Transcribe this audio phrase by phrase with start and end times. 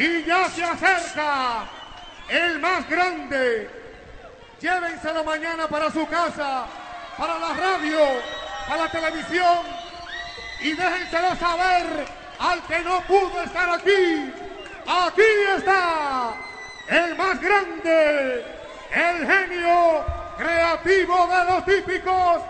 [0.00, 1.68] Y ya se acerca
[2.30, 3.68] el más grande.
[4.58, 6.64] Llévenselo mañana para su casa,
[7.18, 7.98] para la radio,
[8.66, 9.58] para la televisión
[10.62, 12.06] y déjenselo saber
[12.38, 14.32] al que no pudo estar aquí.
[14.86, 16.32] Aquí está
[16.88, 18.44] el más grande,
[18.94, 20.06] el genio
[20.38, 22.40] creativo de los típicos,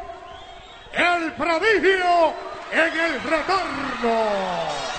[0.93, 2.33] el prodigio
[2.71, 4.90] en el retorno.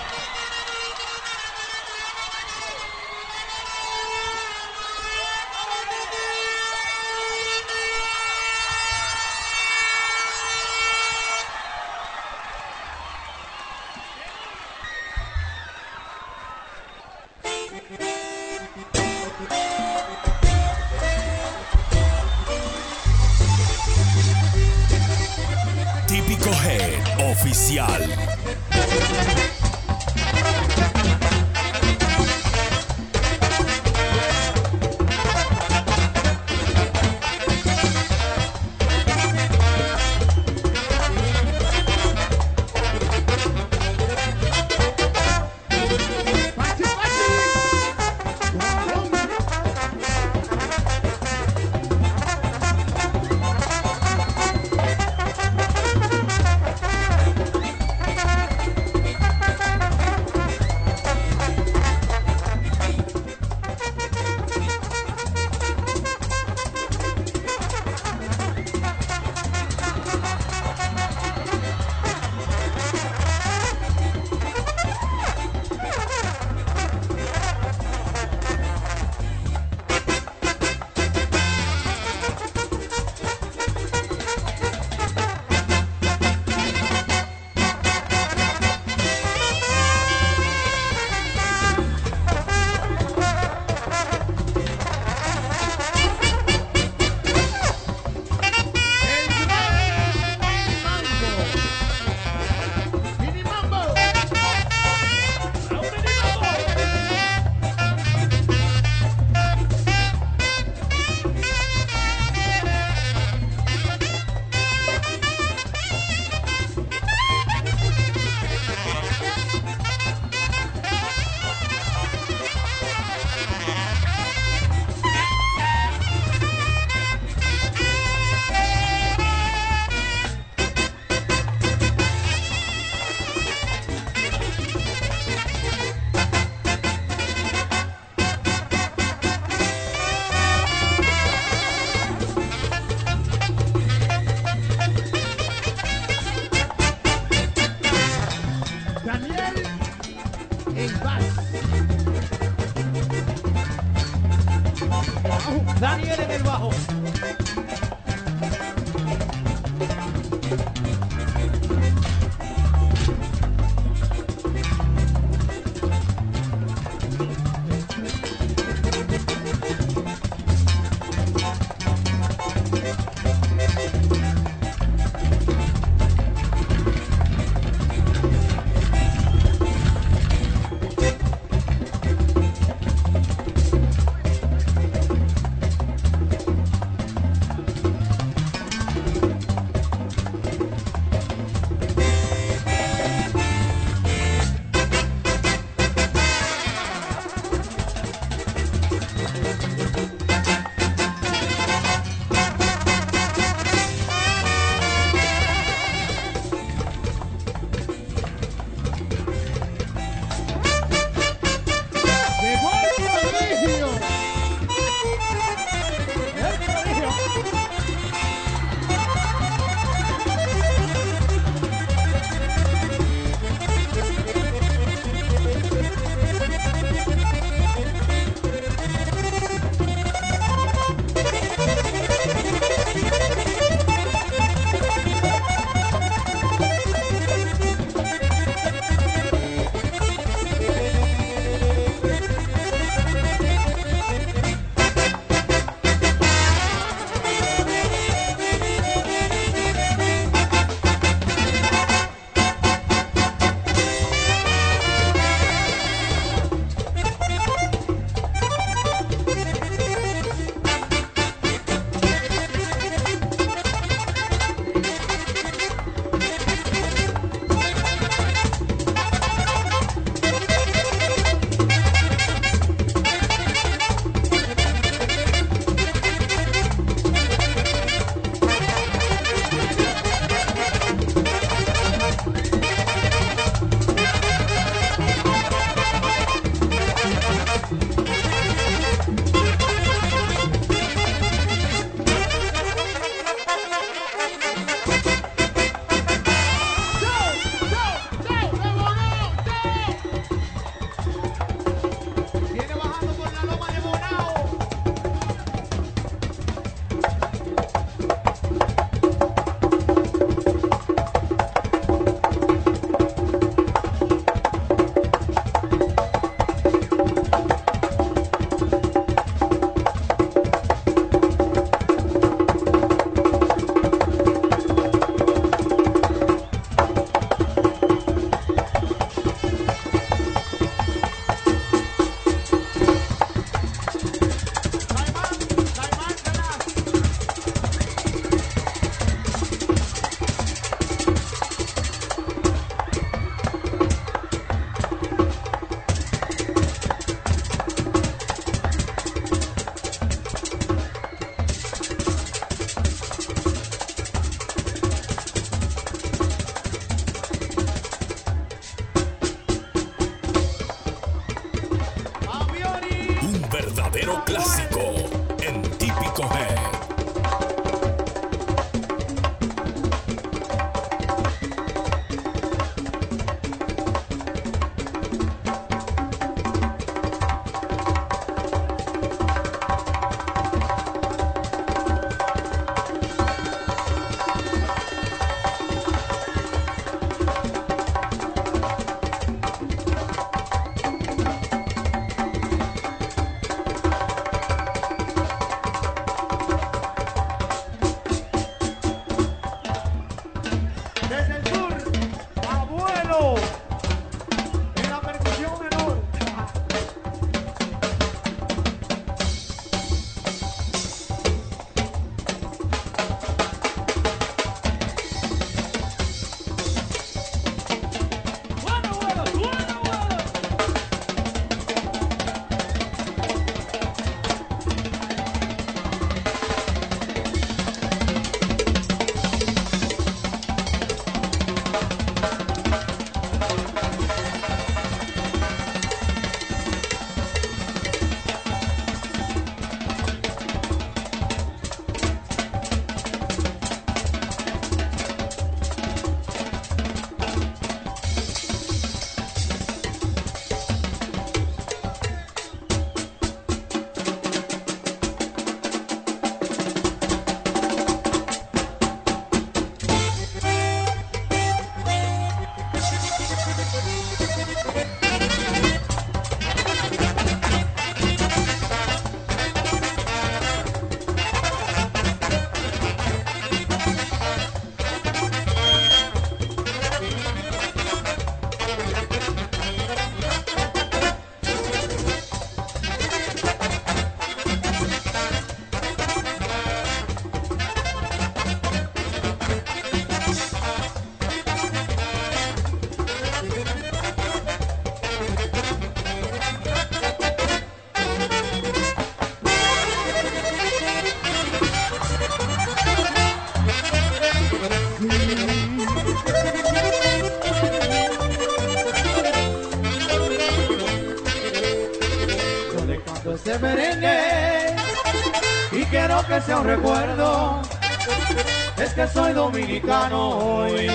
[519.71, 520.87] Dominicano hoy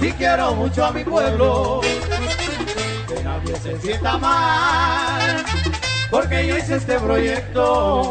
[0.00, 1.80] y quiero mucho a mi pueblo.
[3.08, 5.44] Que nadie se sienta mal
[6.10, 8.10] porque yo hice este proyecto.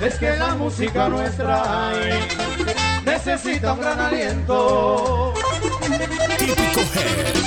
[0.00, 2.18] Es que la música nuestra ay,
[3.04, 5.34] necesita un gran aliento.
[6.38, 7.42] Típico Head.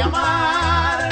[0.00, 1.08] A amar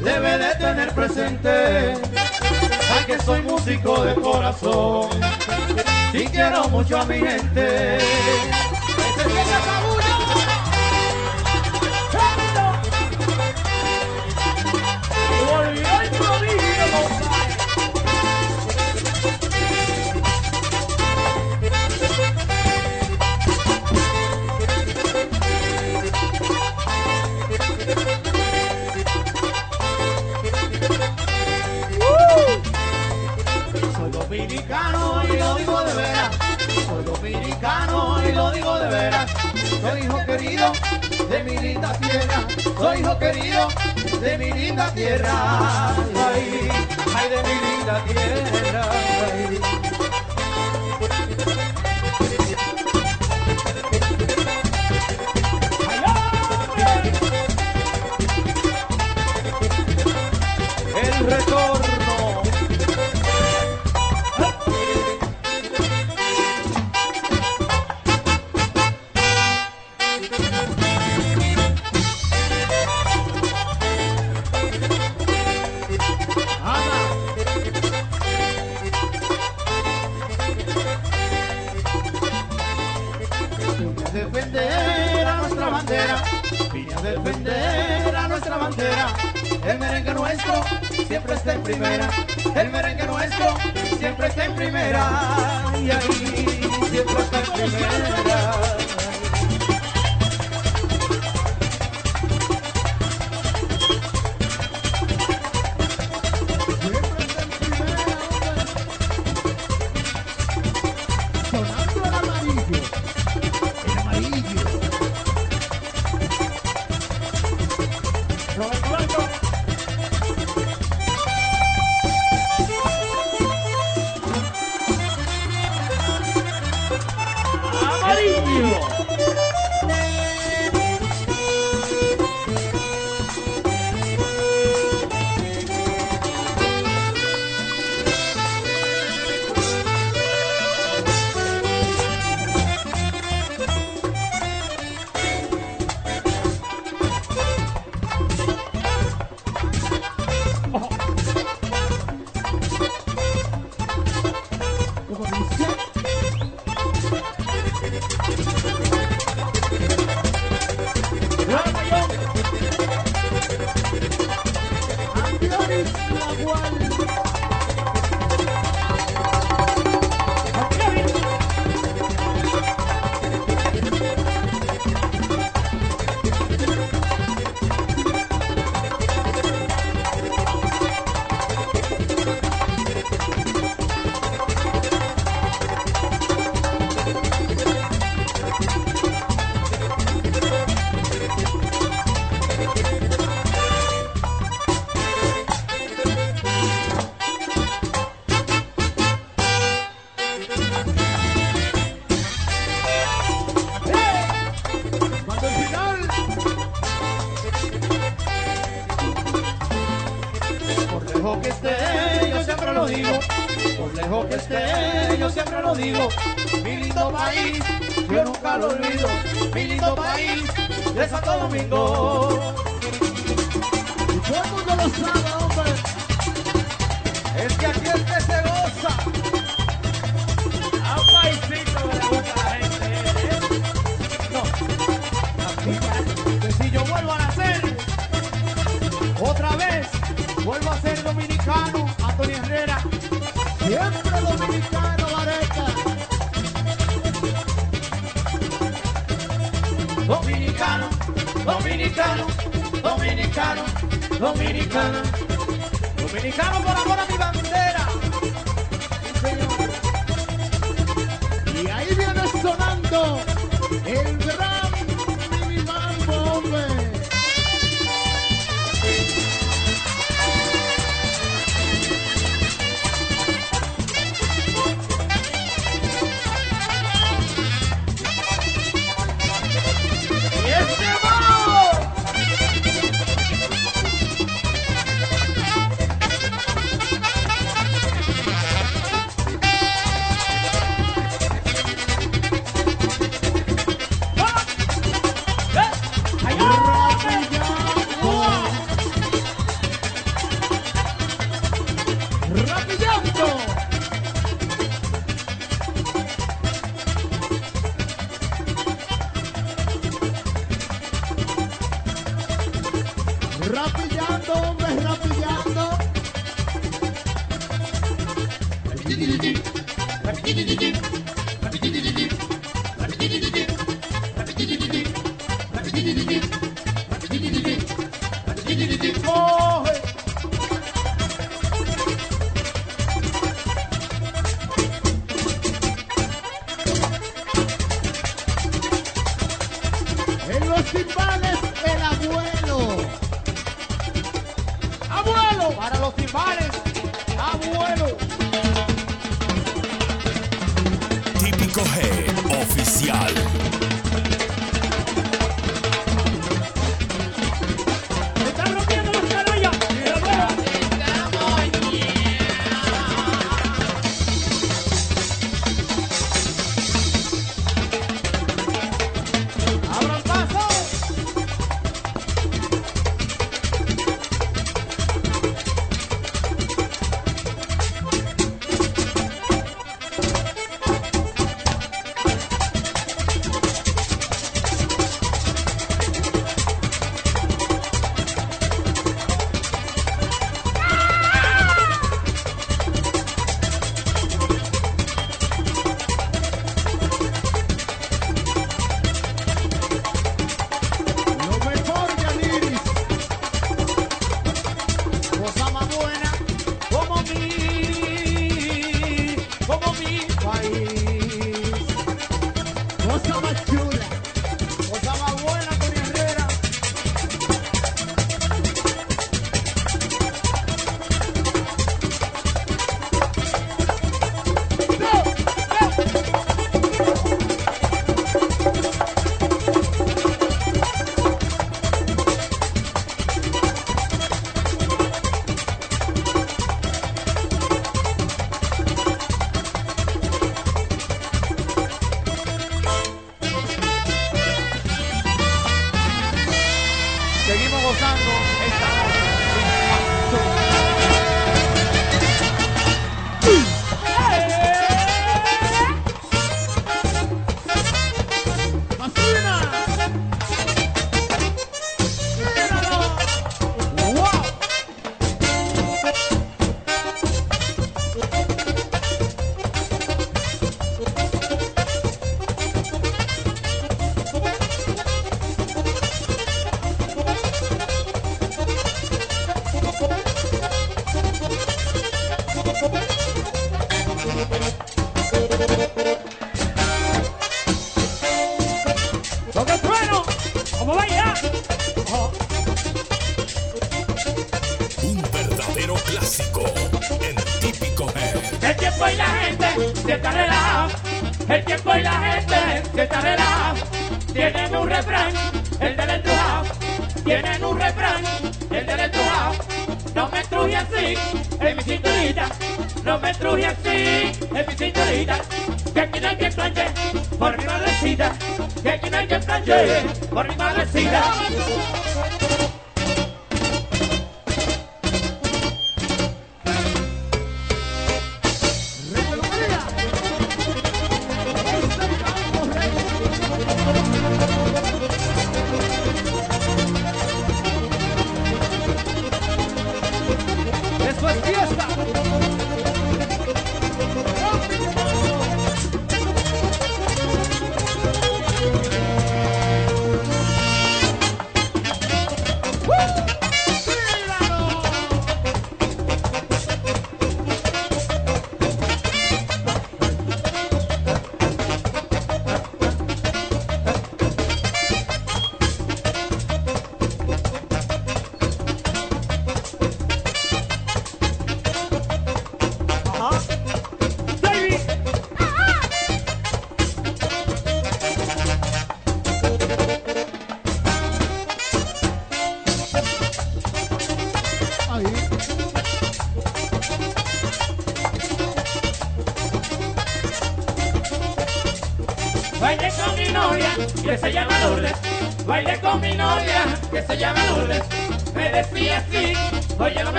[0.00, 5.10] debe de tener presente a que soy músico de corazón
[6.12, 7.98] y quiero mucho a mi gente.
[40.42, 40.72] Querido
[41.30, 42.46] de mi linda tierra.
[42.76, 43.68] Soy hijo querido
[44.20, 45.94] de mi linda tierra.
[46.16, 46.68] Ay,
[47.14, 48.84] ay de mi linda tierra.
[49.22, 49.91] ay.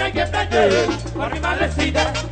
[0.00, 2.27] Argentina y en Brasil, arriba la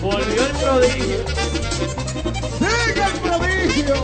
[0.00, 1.18] Volvió el prodigio.
[2.58, 3.96] ¡Sigue el prodigio!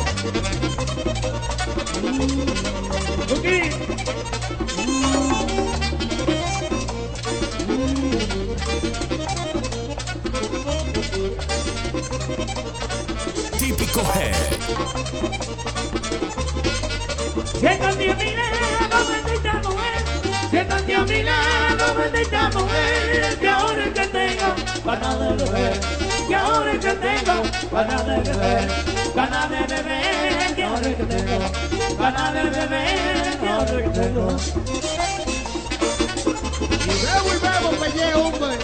[13.59, 14.35] Típico Head.
[17.61, 20.01] Siéntate a mi lado, bendita mujer.
[20.51, 21.52] Siéntate a mi lado,
[22.03, 23.39] bendita mujer.
[23.39, 25.81] Que ahora que tengo ganas de beber.
[26.29, 28.69] Que ahora que tengo ganas de beber.
[29.15, 30.55] Ganas de beber.
[30.55, 31.39] Que ahora que tengo
[31.99, 33.39] ganas de beber.
[33.41, 34.37] Que ahora que tengo.
[36.85, 38.59] Y bebo y bebo, pelle, hombre.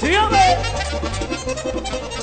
[0.00, 2.13] ¡Sí, hombre!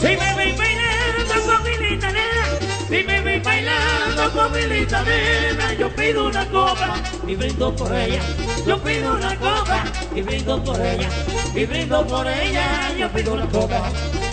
[0.00, 2.44] Si me ven bailando con mi linda nena,
[2.88, 6.94] si me ven bailando con mi linda nena, yo pido una copa
[7.26, 8.20] y brindo por ella.
[8.64, 9.84] Yo pido una copa
[10.14, 11.08] y brindo por ella.
[11.52, 13.90] Y brindo por ella, yo pido una copa.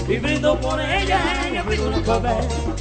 [0.08, 1.20] Y brindo por ella,
[1.52, 2.75] yo pido una copa.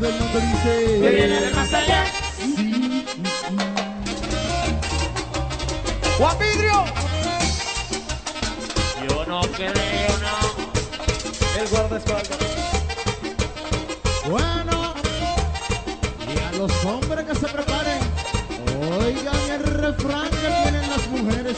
[0.00, 2.04] todo el mundo dice que viene del más allá.
[2.36, 3.06] Sí.
[6.18, 6.84] Juan Vidrio.
[9.08, 9.72] Yo no creo,
[10.18, 11.60] no.
[11.60, 12.38] El guardaespaldas.
[14.28, 14.94] Bueno,
[16.26, 18.00] y a los hombres que se preparen,
[19.00, 21.56] oigan el refrán que tienen las mujeres.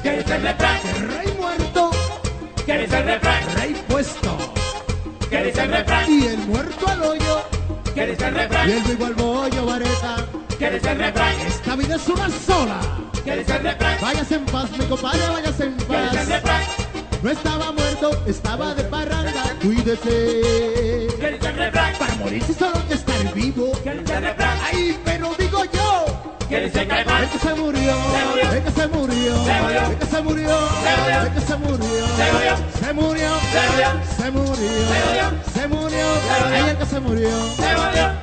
[0.00, 0.80] Que es el refrán?
[0.94, 1.90] El rey muerto.
[2.64, 3.45] Que es el refrán?
[8.48, 8.68] refrán.
[8.68, 10.16] Y el igual bollo, vareta.
[10.58, 10.96] ¿Qué dice?
[11.46, 12.80] Esta vida es una sola.
[13.24, 13.60] ¿Qué dice?
[14.00, 16.10] Váyase en paz, mi compadre, váyase en paz.
[16.12, 16.42] ¿Qué dice?
[17.22, 19.42] No estaba muerto, estaba de parranda.
[19.60, 20.40] Cuídese.
[21.18, 21.70] ¿Qué dice?
[21.98, 23.72] Para morirse solo hay que estar vivo.
[23.82, 24.14] ¿Qué dice?
[24.62, 26.04] Ay, pero digo yo.
[26.48, 27.24] ¿Qué dice el refrán?
[27.24, 27.94] Es que se murió.
[28.52, 29.34] Es que se murió.
[29.34, 30.58] Es que se murió.
[31.22, 32.06] Es que se murió.
[32.16, 32.56] Se murió.
[32.78, 33.30] Se murió.
[34.16, 34.70] Se murió.
[34.86, 35.36] Se murió.
[35.52, 36.06] Se murió.
[36.86, 37.36] Se murió.
[37.56, 38.15] Se murió.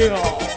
[0.00, 0.49] Yeah.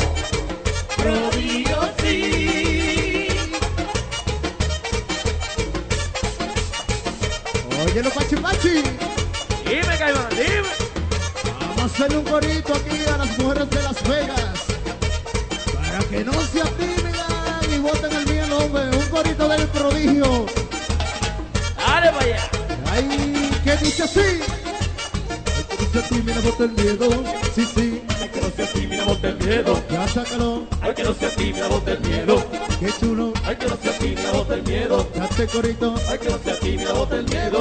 [35.43, 35.95] ese corito.
[36.09, 37.59] Ay, que no sea tímido, bota el miedo.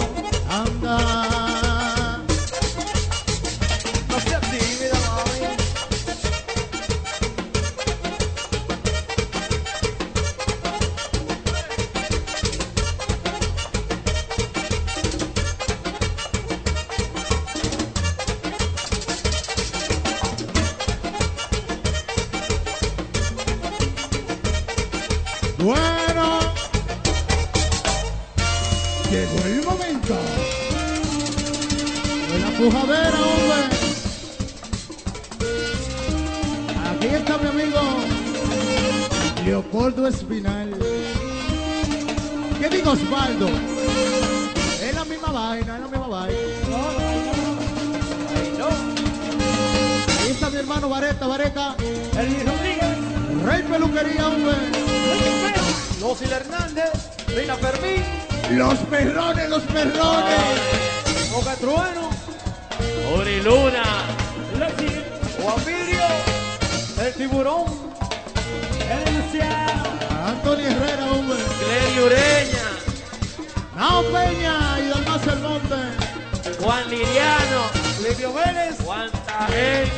[76.62, 77.62] Juan Liriano.
[78.02, 78.78] Livio Vélez.
[78.84, 79.56] Juan Tajel.
[79.56, 79.92] Eh.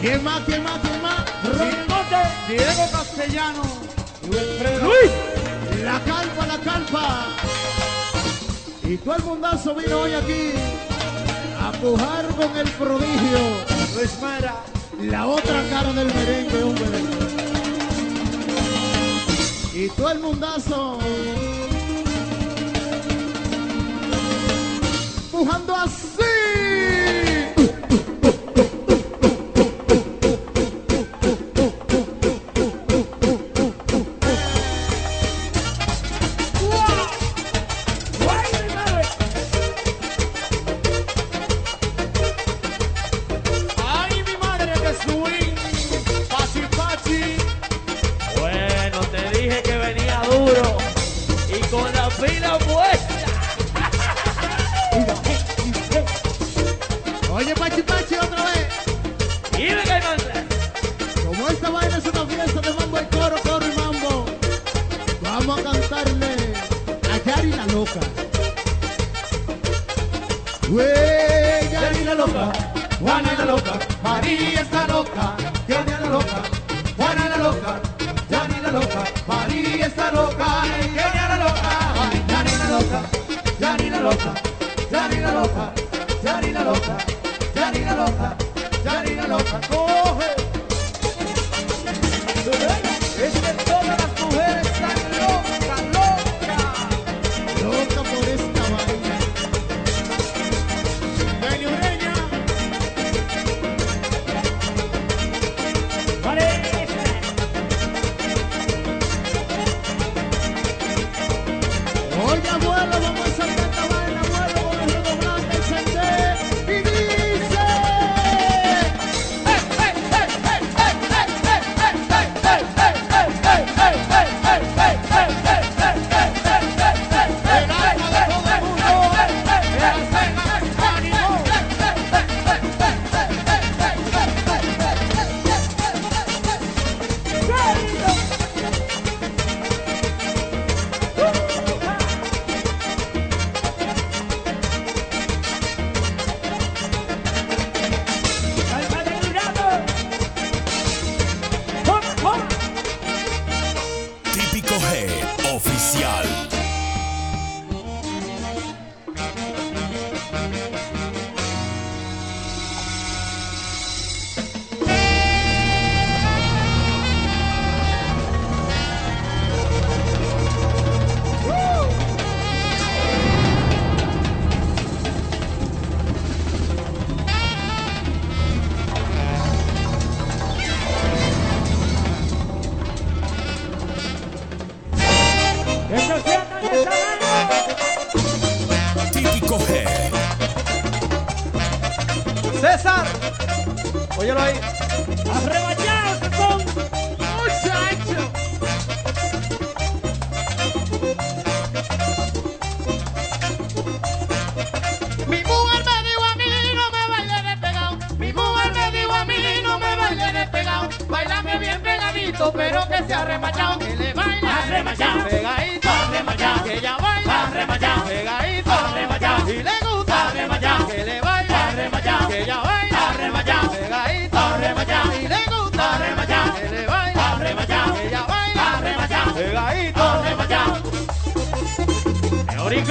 [0.00, 0.42] ¿Quién más?
[0.44, 0.80] ¿Quién más?
[0.80, 1.24] ¿Quién más?
[2.48, 3.62] Diego Castellano.
[4.28, 5.12] Luis.
[5.82, 7.26] La calpa, la calpa.
[8.82, 10.52] Y todo el mundazo vino hoy aquí
[11.60, 13.38] a pujar con el prodigio.
[13.96, 14.56] Luis Mara.
[15.00, 16.86] La otra cara del merengue, hombre.
[19.74, 20.98] Y todo el mundazo
[25.36, 25.86] empujando a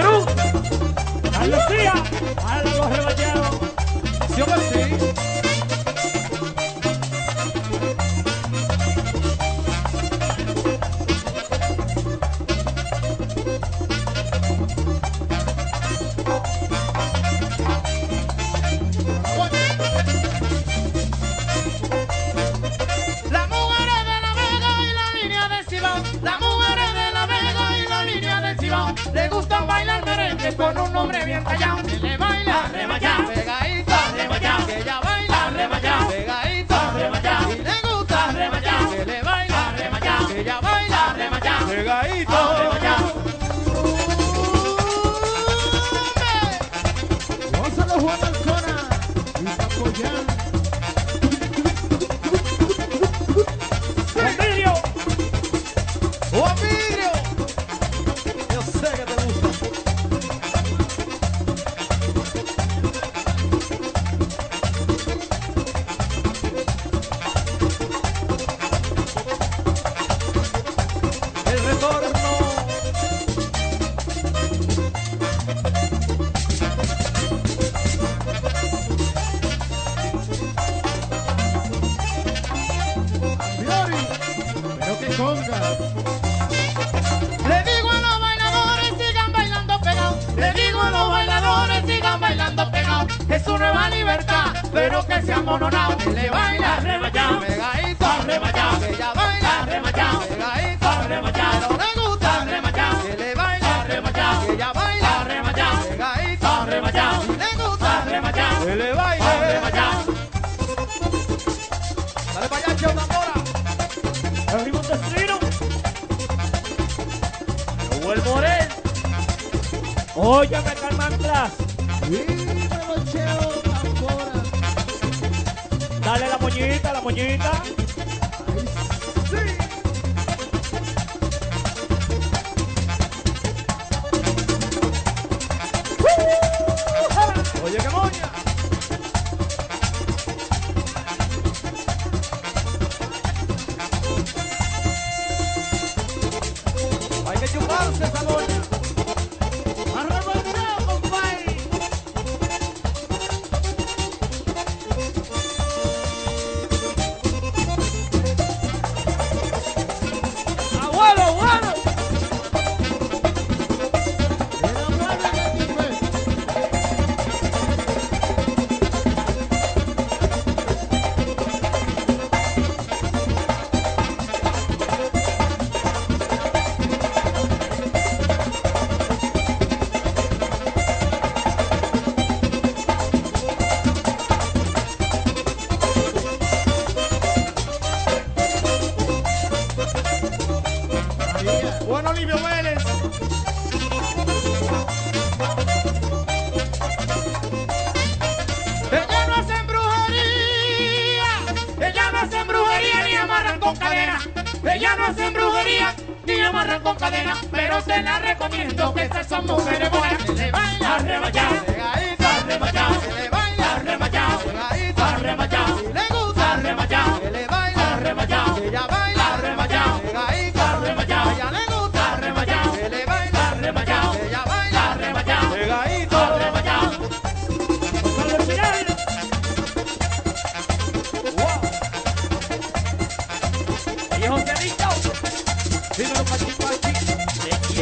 [0.05, 0.27] Cruz,
[1.39, 1.93] Andalucía,
[2.45, 3.14] a los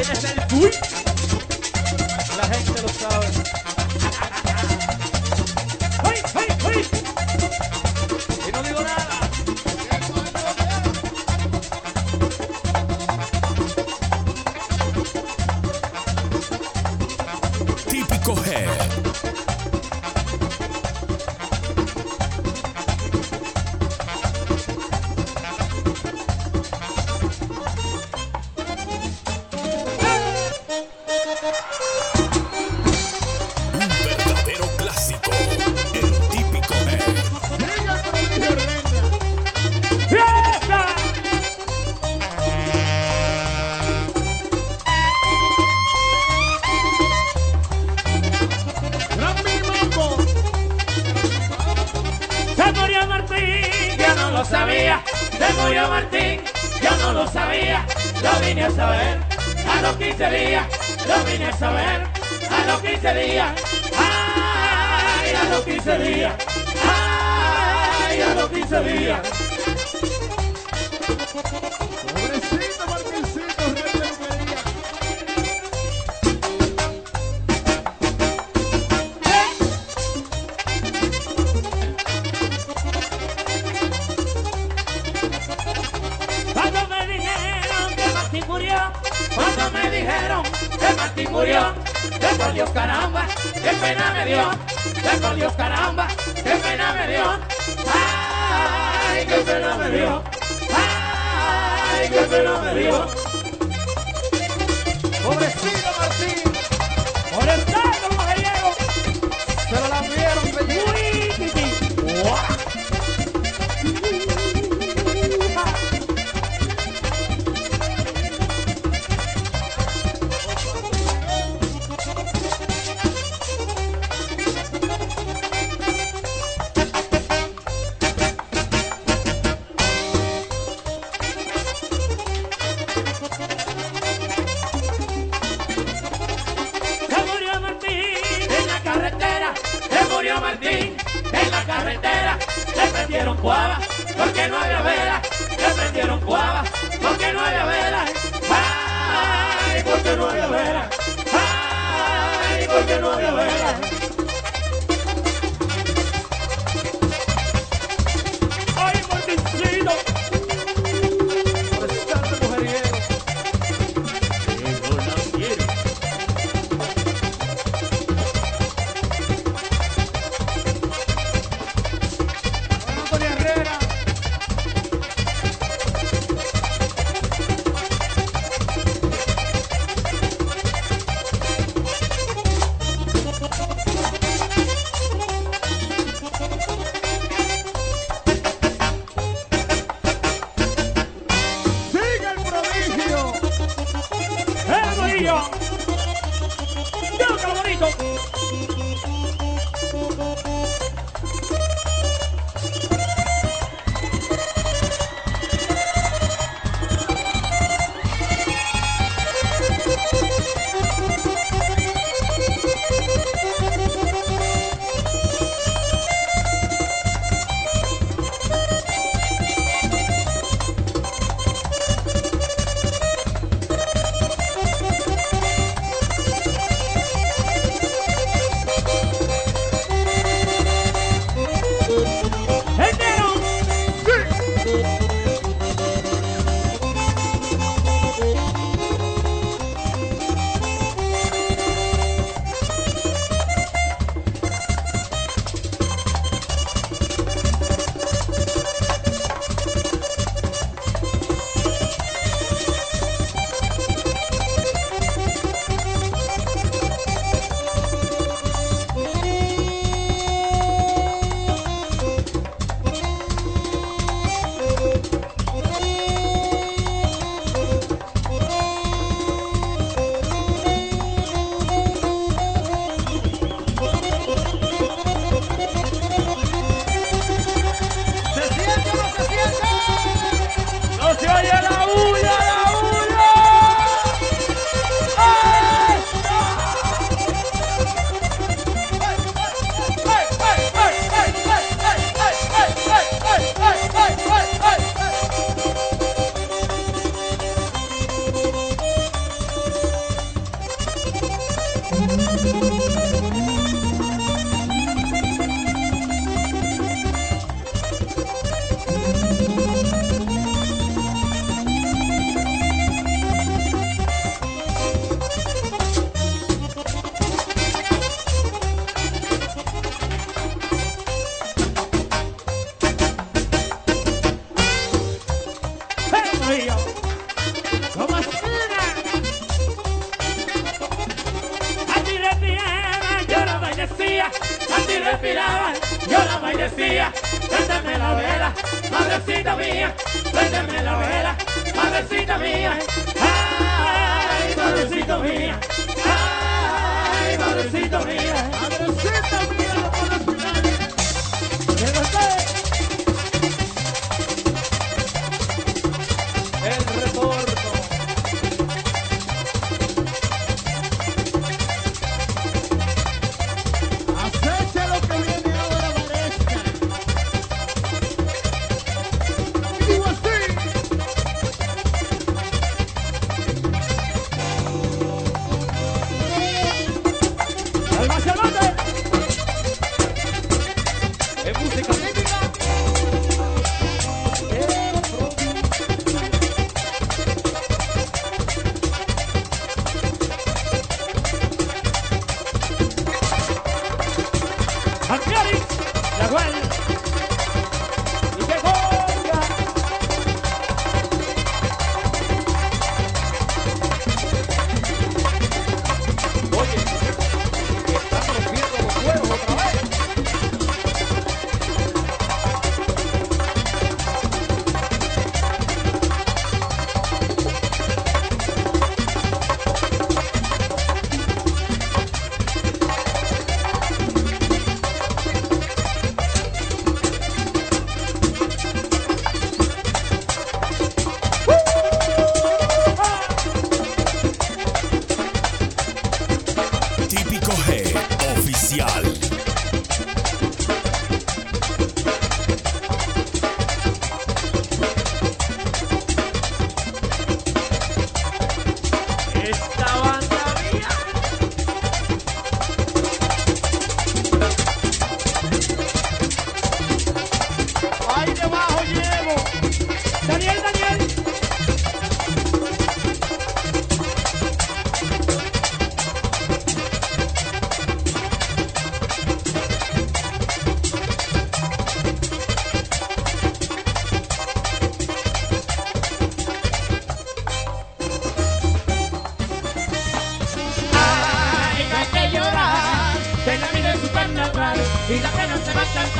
[0.03, 0.71] ¿Quién es el cool?
[2.35, 3.62] La gente lo sabe.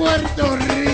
[0.00, 0.89] Puerto Rico,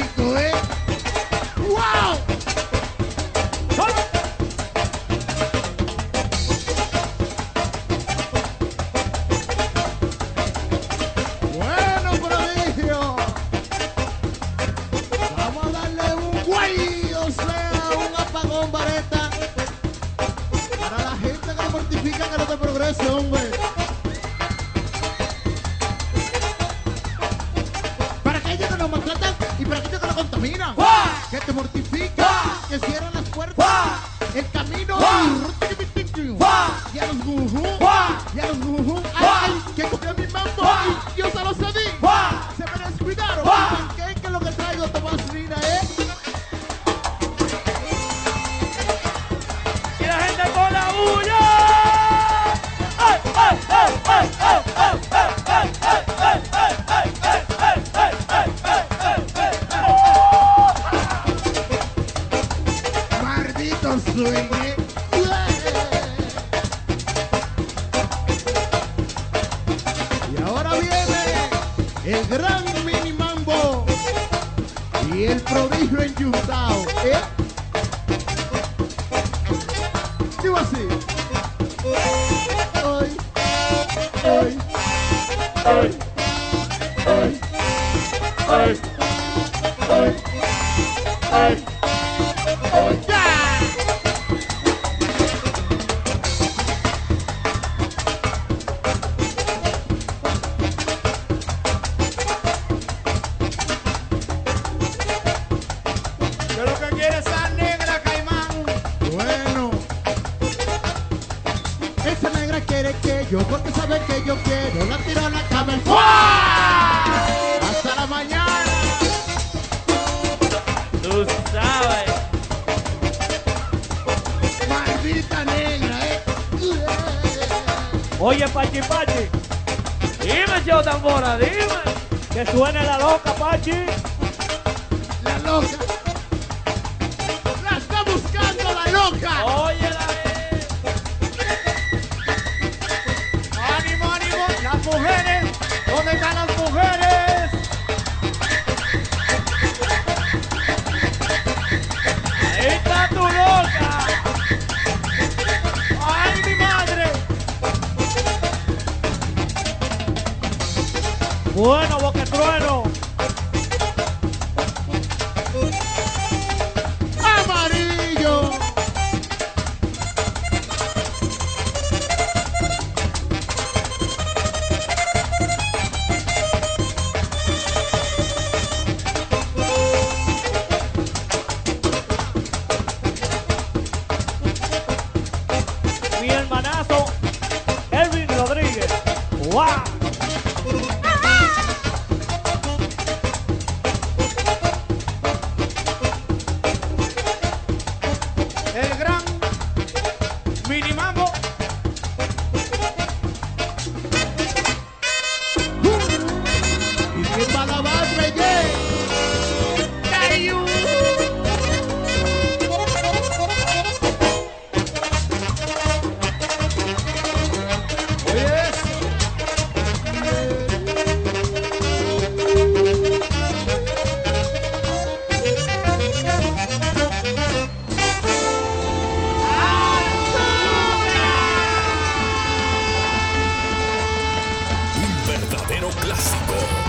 [236.19, 236.86] Super.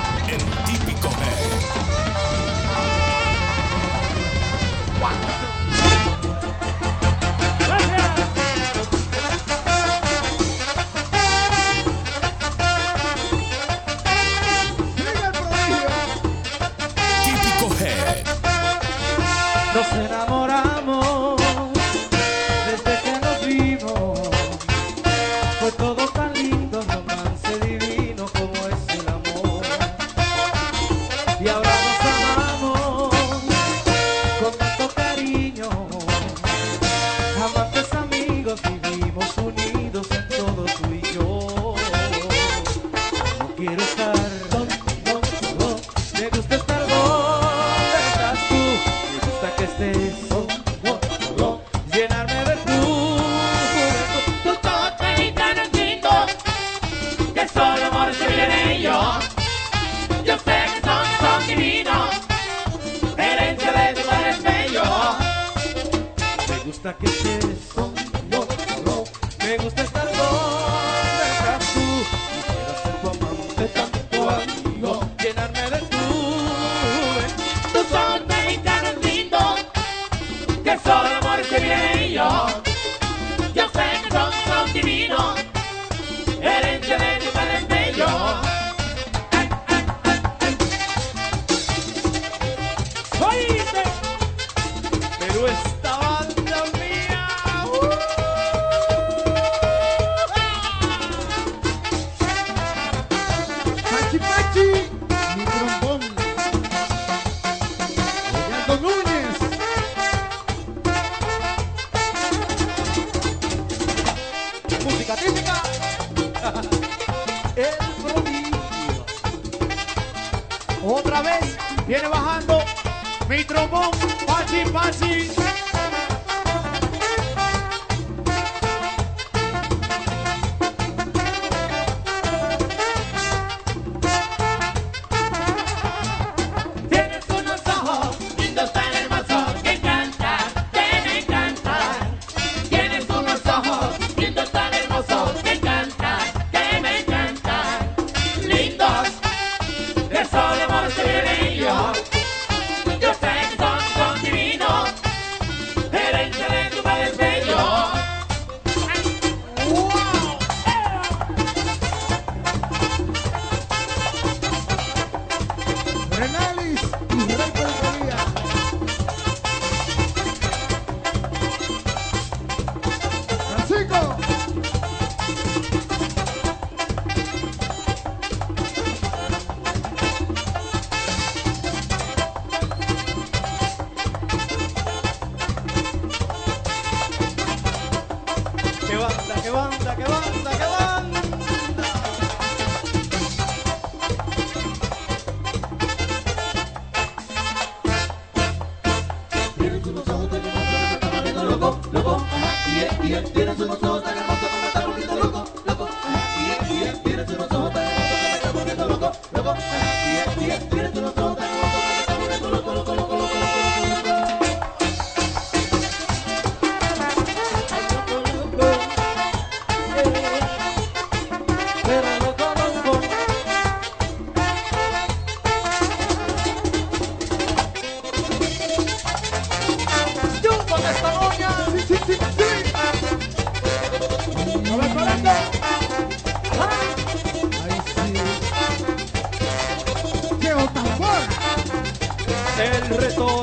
[242.89, 243.36] El retorno.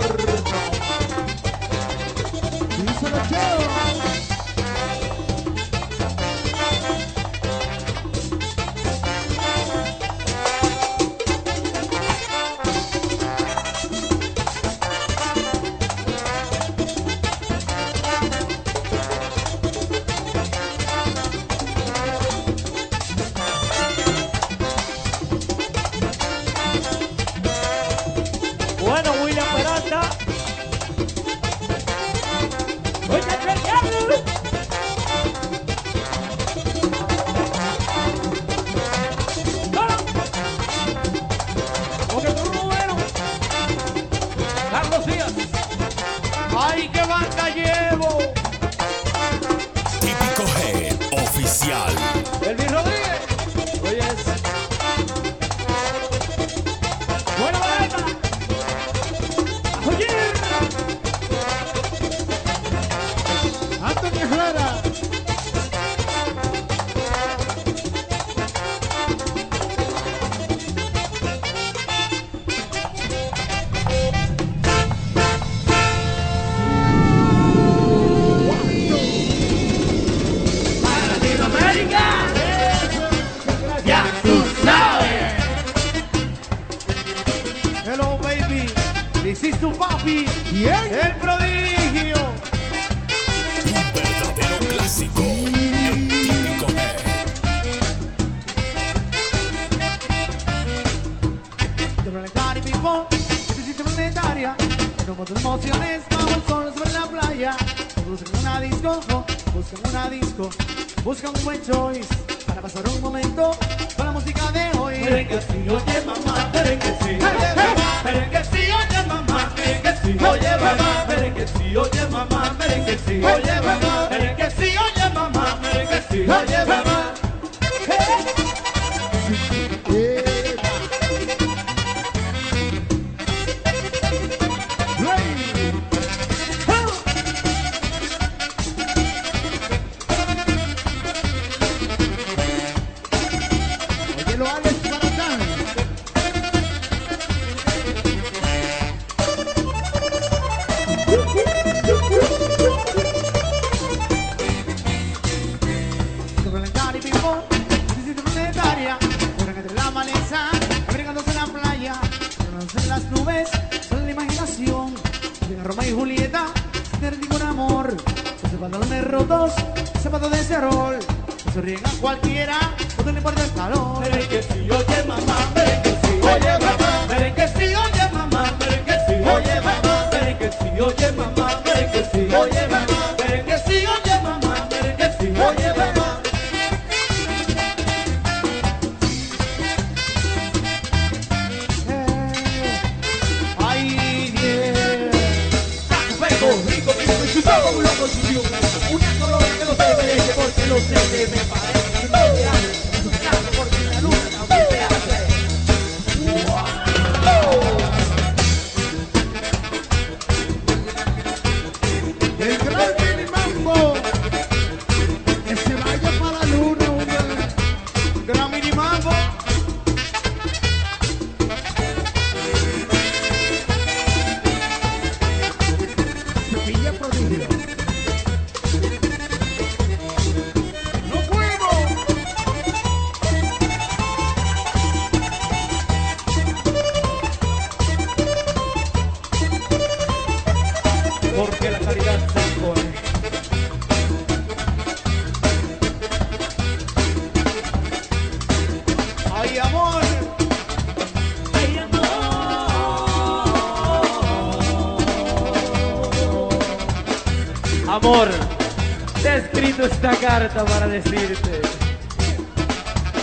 [260.39, 261.63] Carta para decirte.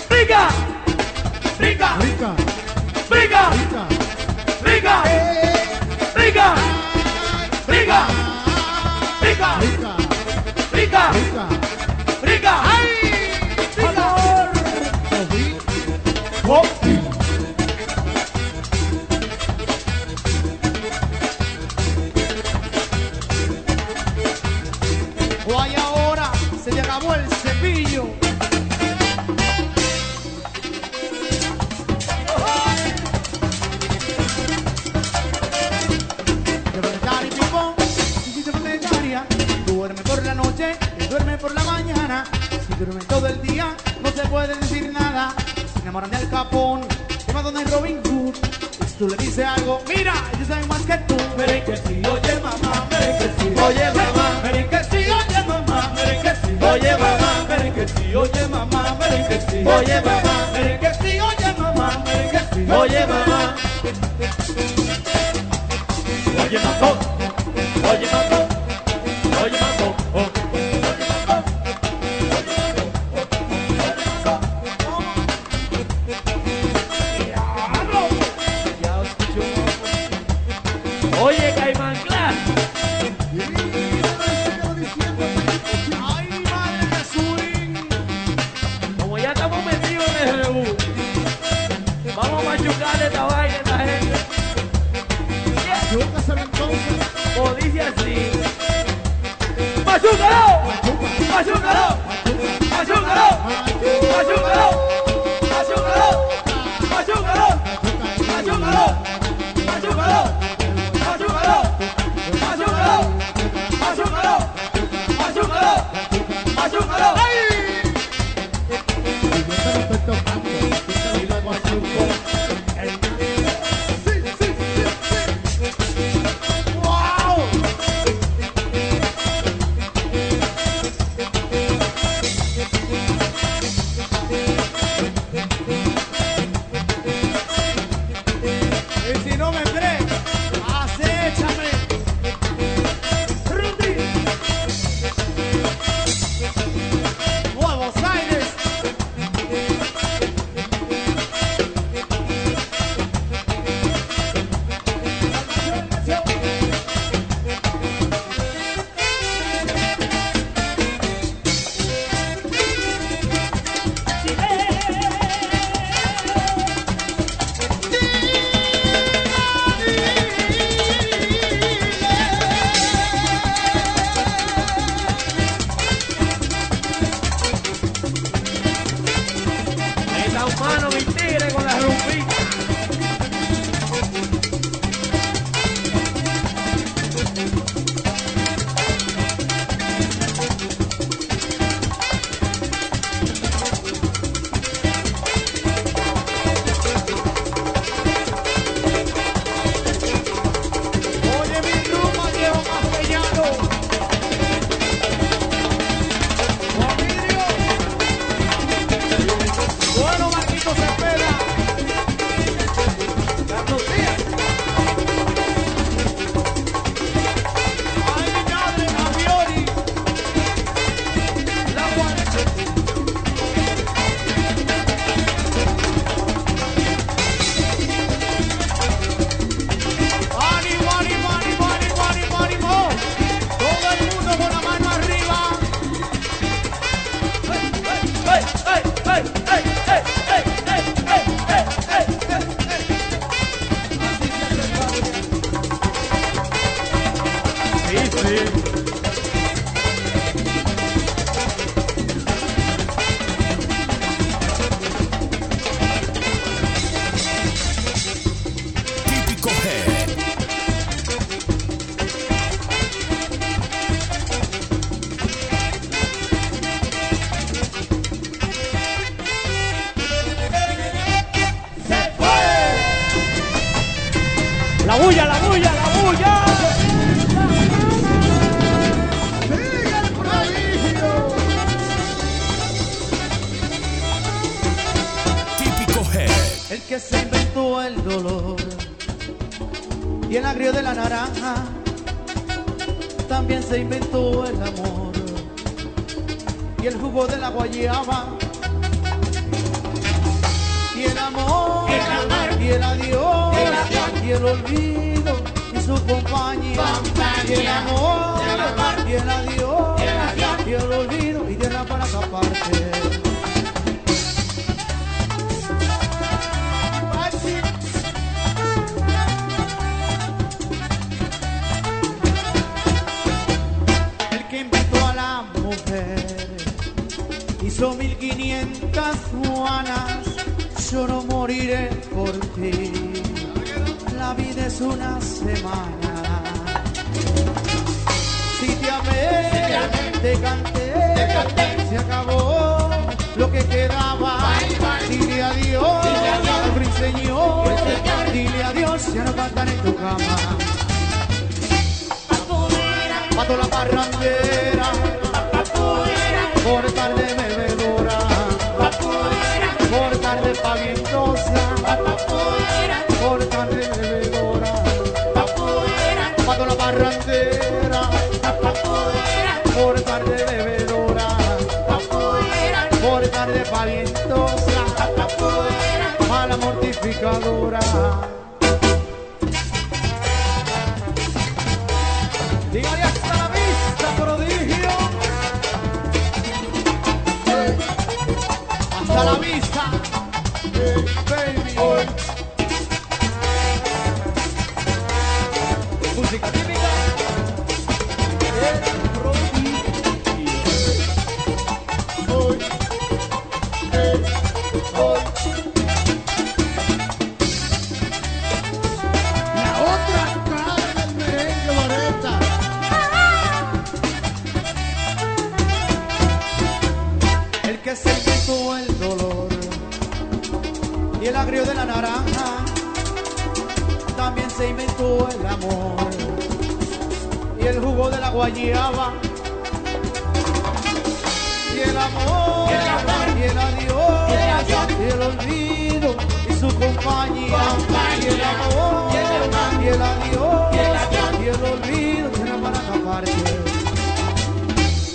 [0.10, 0.48] ¡Rica!
[1.60, 1.98] ¡Rica!
[2.00, 2.30] Rica,
[3.10, 3.50] ¡Rica!
[3.50, 3.88] rica,
[4.64, 5.04] ¡Rica!
[5.04, 5.31] ¡Rica!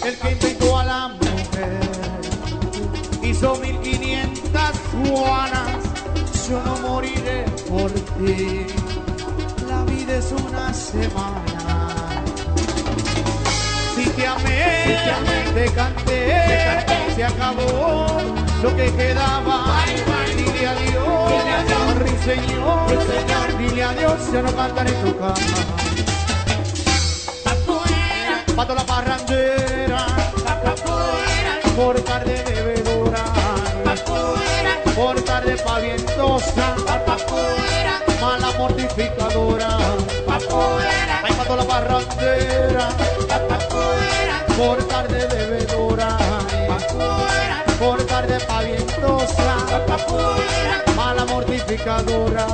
[0.06, 1.80] el que inventó a la mujer.
[3.22, 4.62] Hizo 1500
[4.92, 5.78] juanas,
[6.48, 8.66] yo no moriré por ti.
[9.68, 12.12] La vida es una semana.
[13.96, 18.06] Si te amé, si te, amé te, canté, te, canté, se acabó
[18.62, 19.84] lo que quedaba.
[19.86, 20.36] Bye, bye.
[20.36, 23.58] Dile adiós, dile adiós, ruiseñor, ruiseñor.
[23.58, 25.36] dile adiós, ya no cantaré tu cama.
[28.56, 29.65] Pato la parrandera.
[36.46, 36.76] Esta
[38.20, 39.68] mala mortificadora.
[40.26, 40.90] Papura,
[41.24, 42.88] ay mató la barrandera.
[43.48, 46.16] Papura, por tarde bebedora.
[46.68, 49.56] Papura, por tarde pavientosa.
[49.86, 52.46] Papura, mala mortificadora.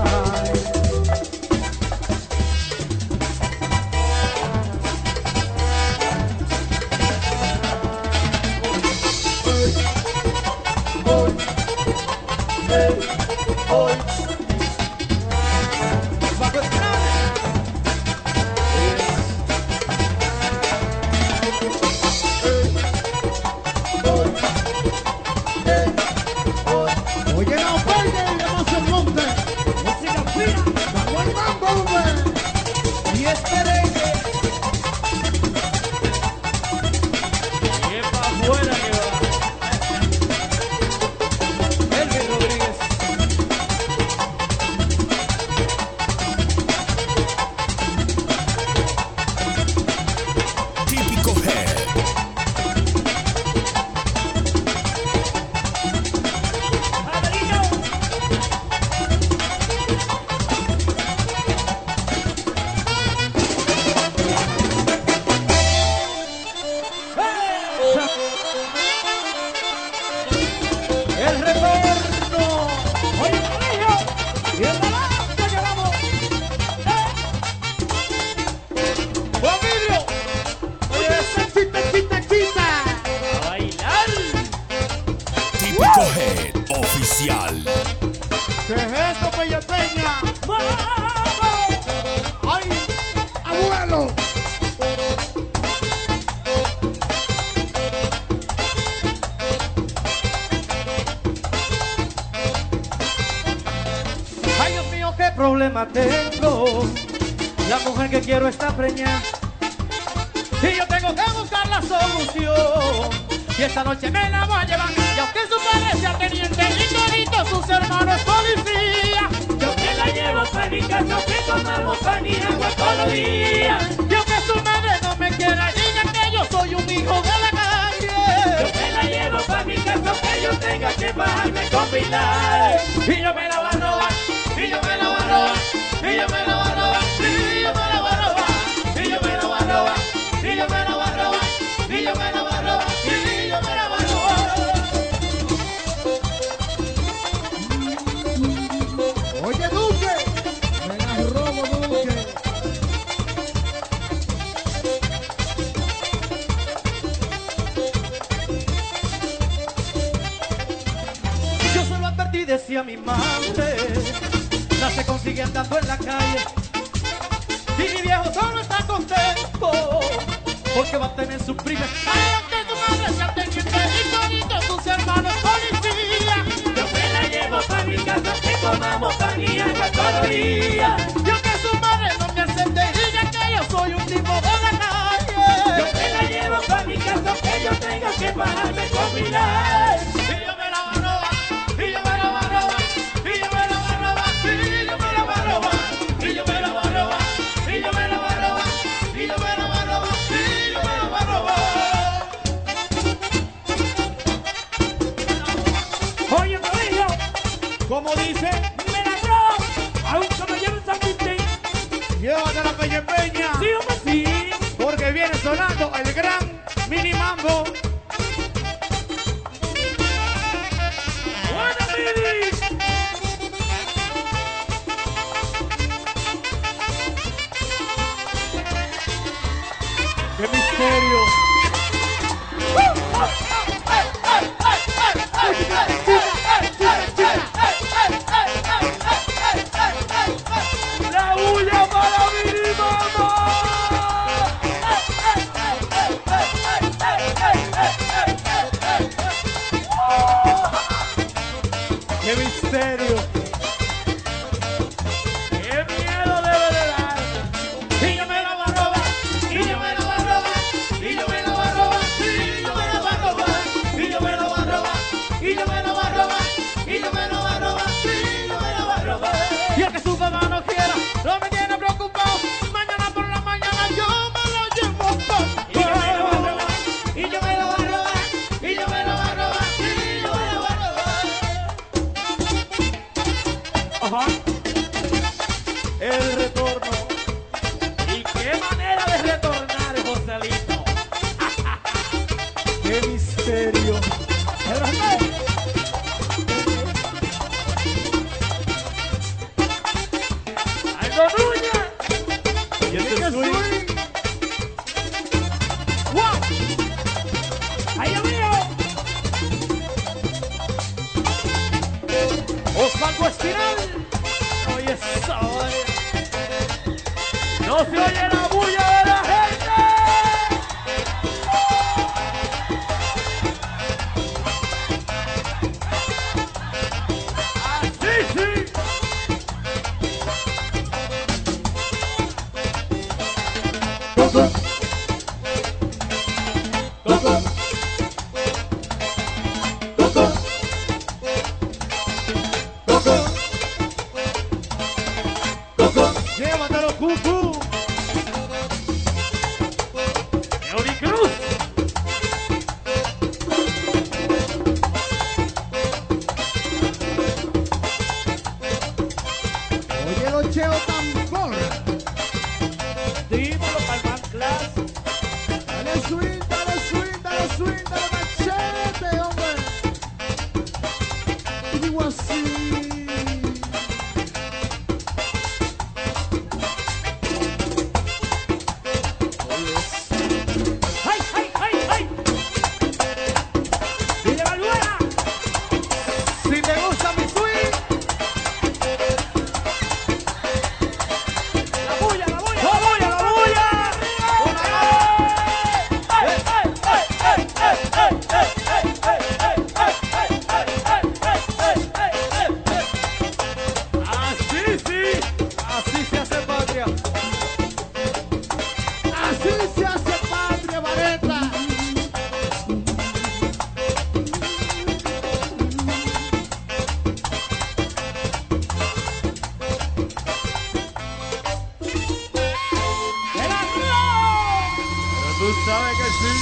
[425.43, 426.33] Tú sabes que sí.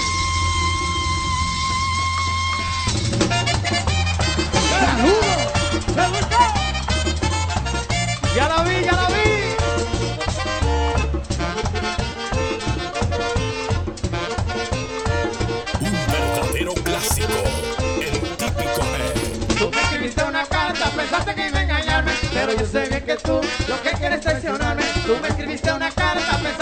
[4.69, 5.41] ¡Saludos!
[5.97, 6.43] ¡Me gustó!
[8.37, 9.17] ¡Ya la vi, ya la vi!
[20.97, 24.25] pensaste que iba a engañarme Pero yo sé bien que tú lo que quieres es
[24.25, 26.60] traicionarme Tú me escribiste una carta pensando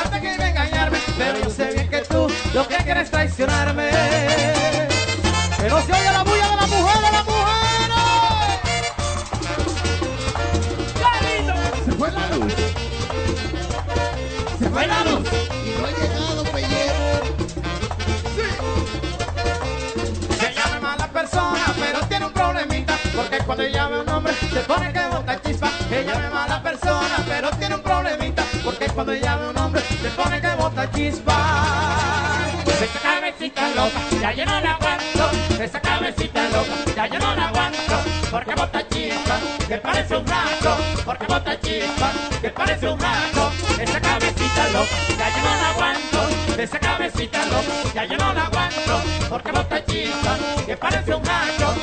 [23.49, 25.70] cuando ella ve un hombre se pone que bota chispa.
[25.91, 30.11] Ella es mala persona, pero tiene un problemita, porque cuando ella ve un hombre se
[30.11, 32.37] pone que bota chispa.
[32.66, 35.31] Esa cabecita loca, ya yo no la aguanto.
[35.62, 37.97] Esa cabecita loca, ya yo no la aguanto.
[38.31, 40.77] Porque bota chispa, que parece un rato.
[41.07, 42.12] Porque bota chispa,
[42.43, 43.51] que parece un rato.
[43.81, 46.62] Esa cabecita loca, ya yo no la aguanto.
[46.62, 49.03] Esa cabecita loca, ya yo no la aguanto.
[49.31, 51.75] Porque bota chispa, que parece un rato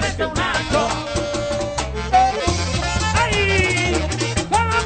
[0.00, 0.88] parece un acto.
[3.14, 3.94] ¡Ay!
[4.52, 4.80] ¡Ah!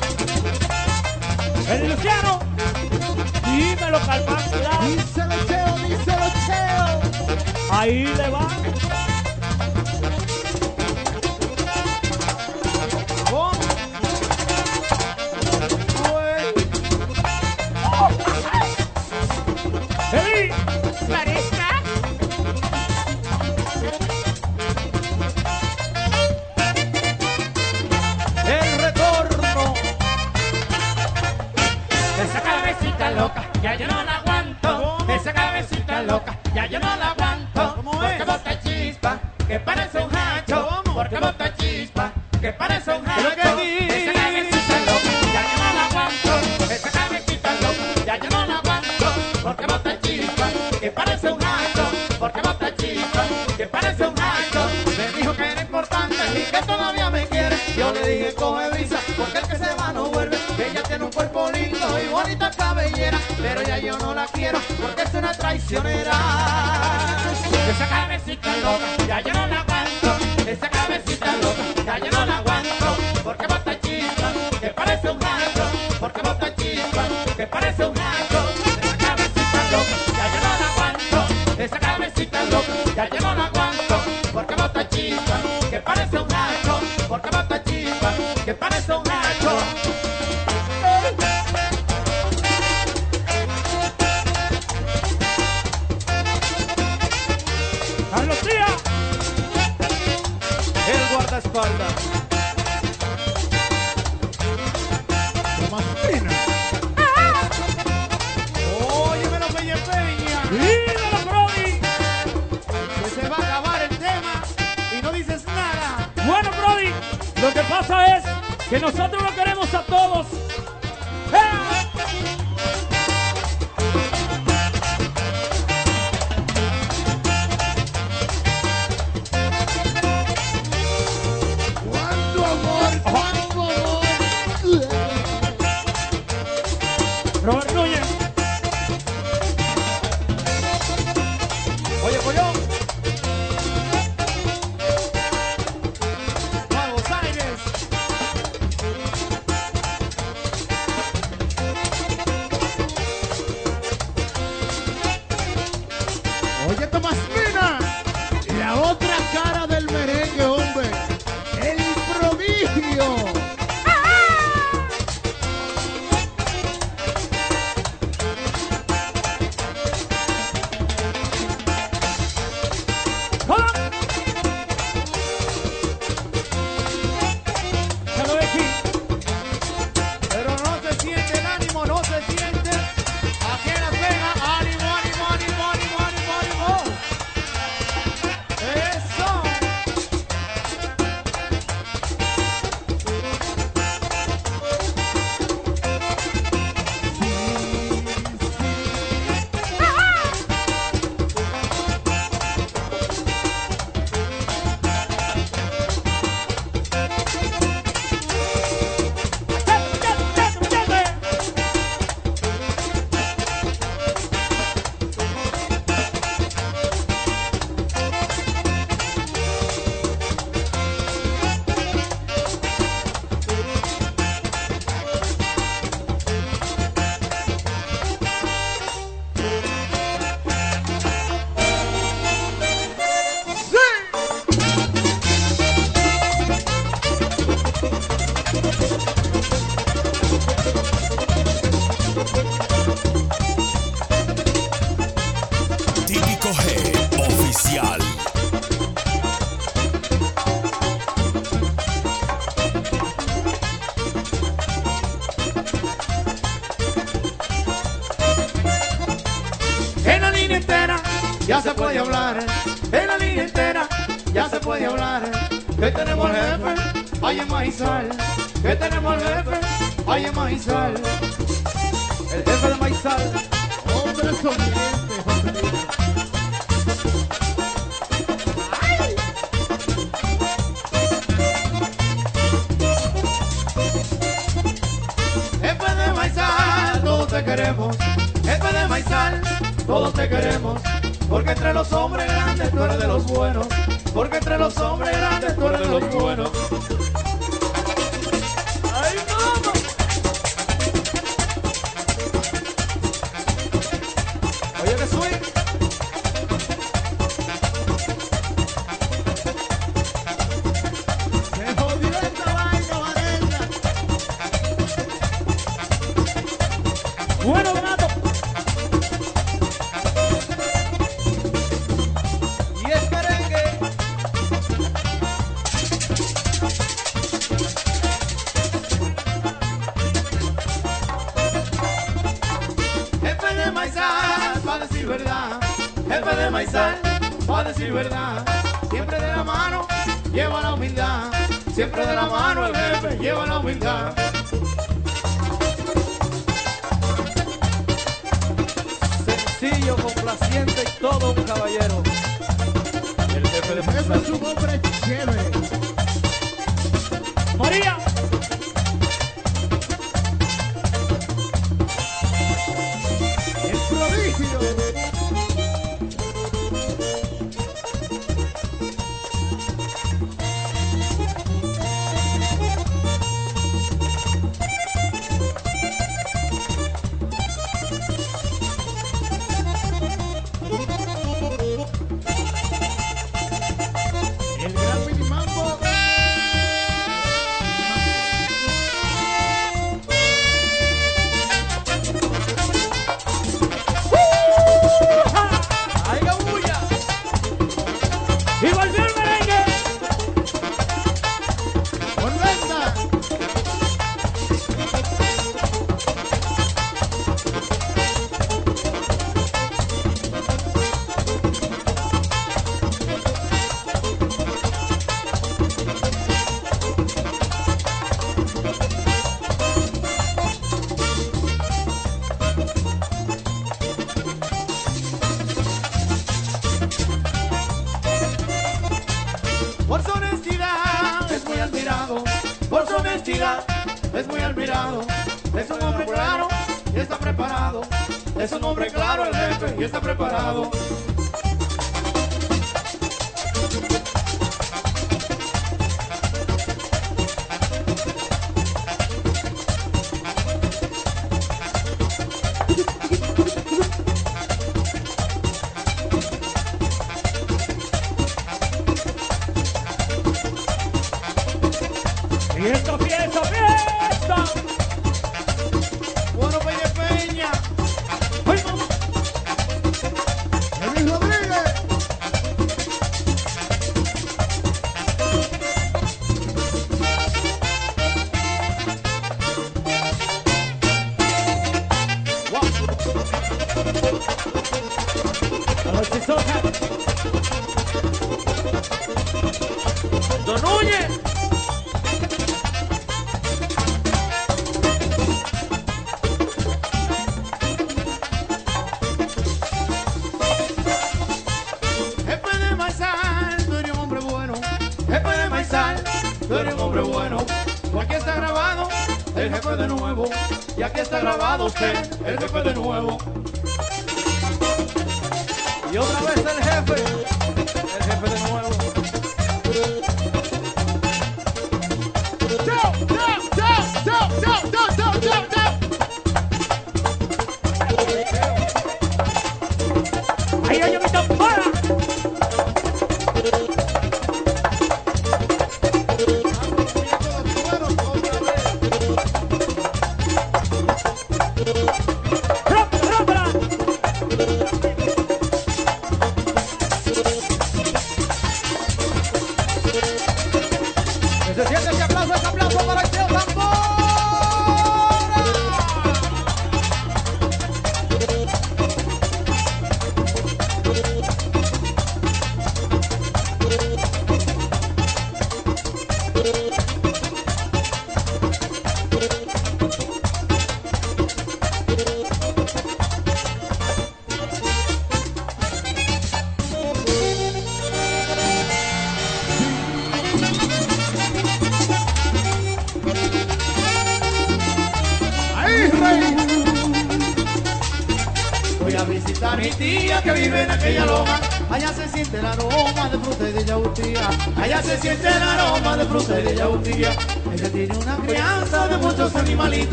[1.69, 2.39] El Luciano,
[3.45, 4.39] dímelo calmado.
[4.87, 6.87] Díselo, Cheo, díselo, Cheo.
[7.73, 8.90] Ahí le va.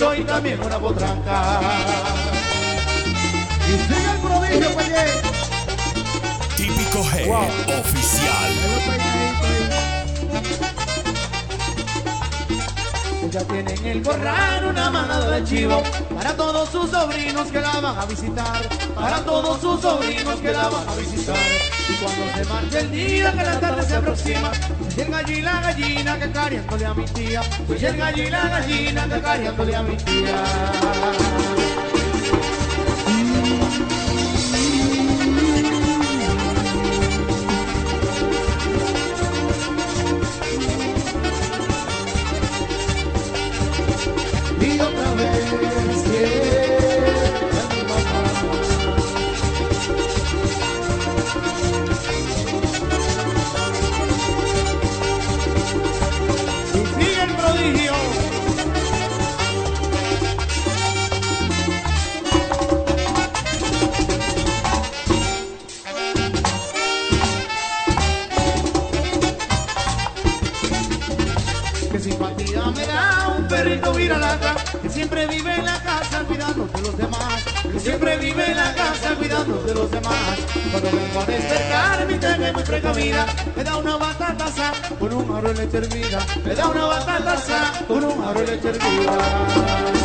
[0.00, 1.60] cuarto y también una potranca.
[3.68, 5.04] Y sigue el prodigio, Payé.
[6.56, 7.80] Típico G, wow.
[7.80, 8.50] oficial.
[13.30, 15.82] Ya tienen el corral una manada de chivo
[16.60, 20.86] todos sus sobrinos que la van a visitar, para todos sus sobrinos que la van
[20.86, 21.36] a visitar.
[21.88, 25.40] Y cuando se marcha el día que la tarde se aproxima, pues se llega allí
[25.40, 29.76] la gallina que cariándole a mi tía, pues se llega allí la gallina que cariándole
[29.76, 31.59] a mi tía.
[85.70, 87.36] leche hervida, me da una batata,
[87.86, 89.99] con un aro leche hervida.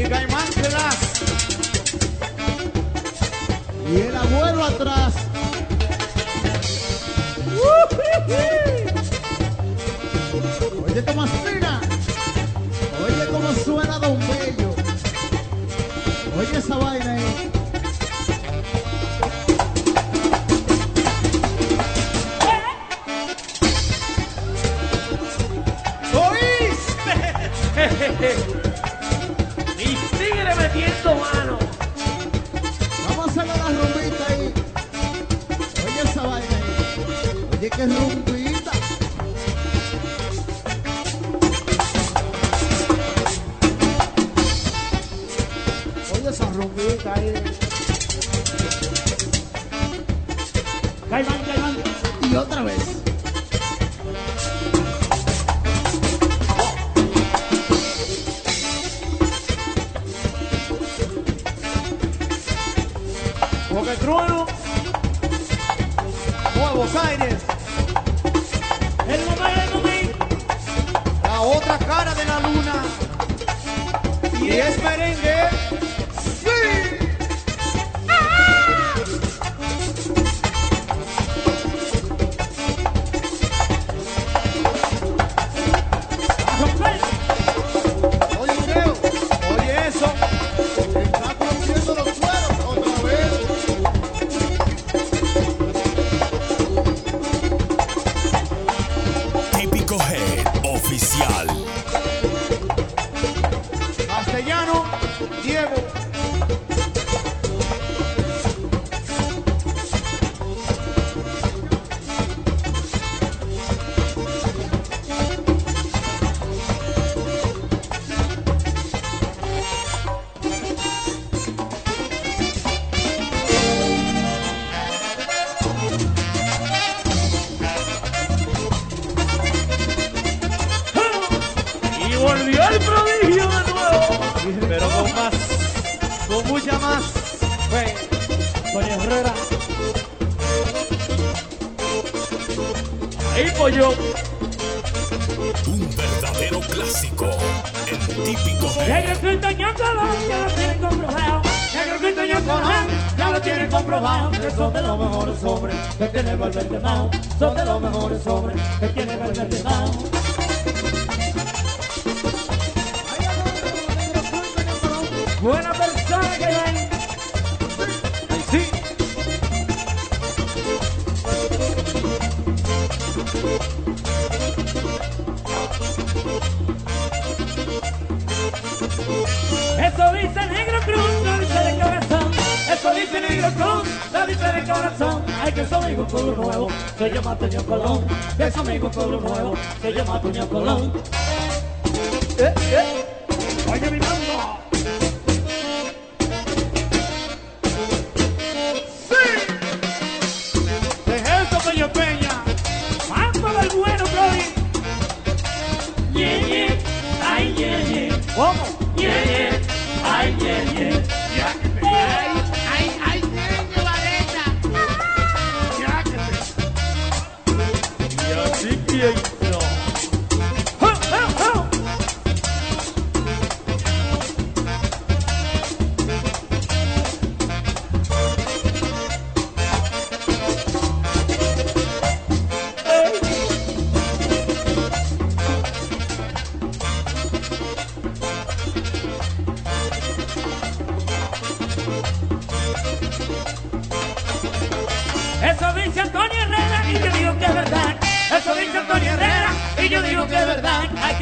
[0.00, 0.46] y Caimán
[3.90, 5.14] Y el abuelo atrás.
[10.84, 11.80] Oye cómo aspira.
[13.04, 14.74] Oye cómo suena Don Bello.
[16.38, 17.55] Oye esa vaina ahí.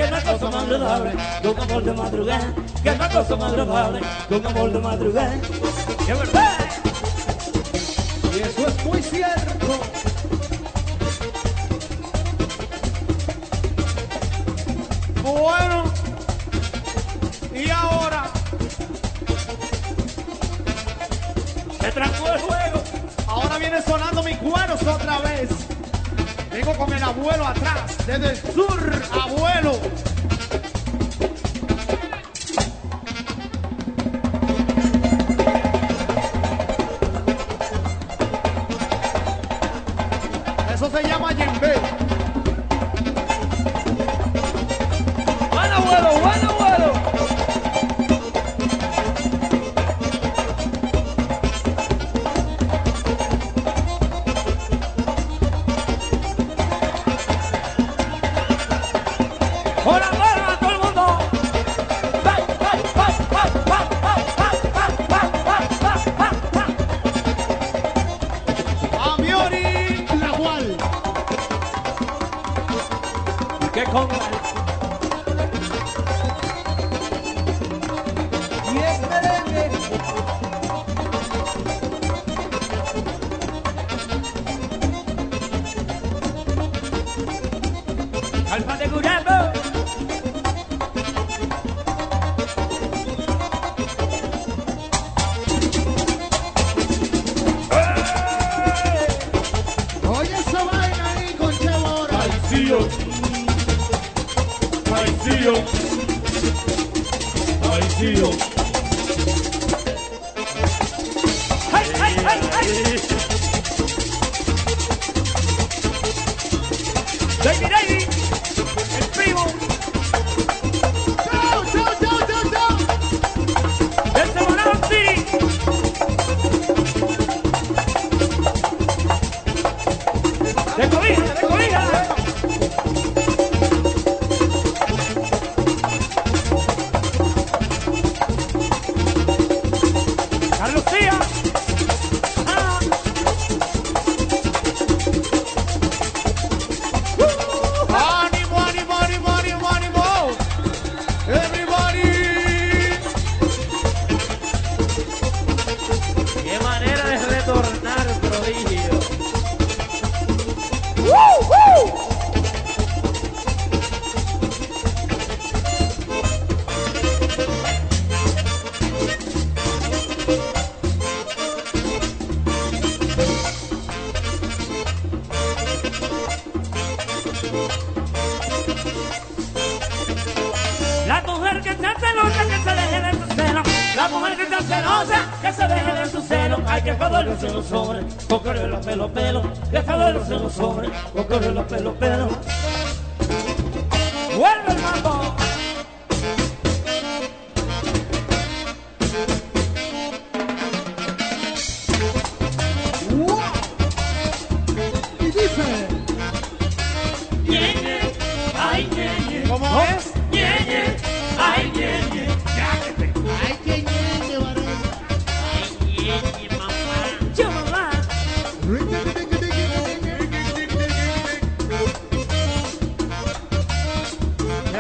[0.05, 1.13] que la cosa más agradable,
[1.43, 5.35] con amor de madrugada, que la cosa más agradable, con amor de madrugada.
[5.35, 6.59] ¡Es verdad!
[8.37, 9.84] Y eso es muy cierto.
[26.85, 30.14] con el abuelo atrás, desde el sur, abuelo.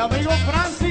[0.07, 0.84] Mi amigo Francis.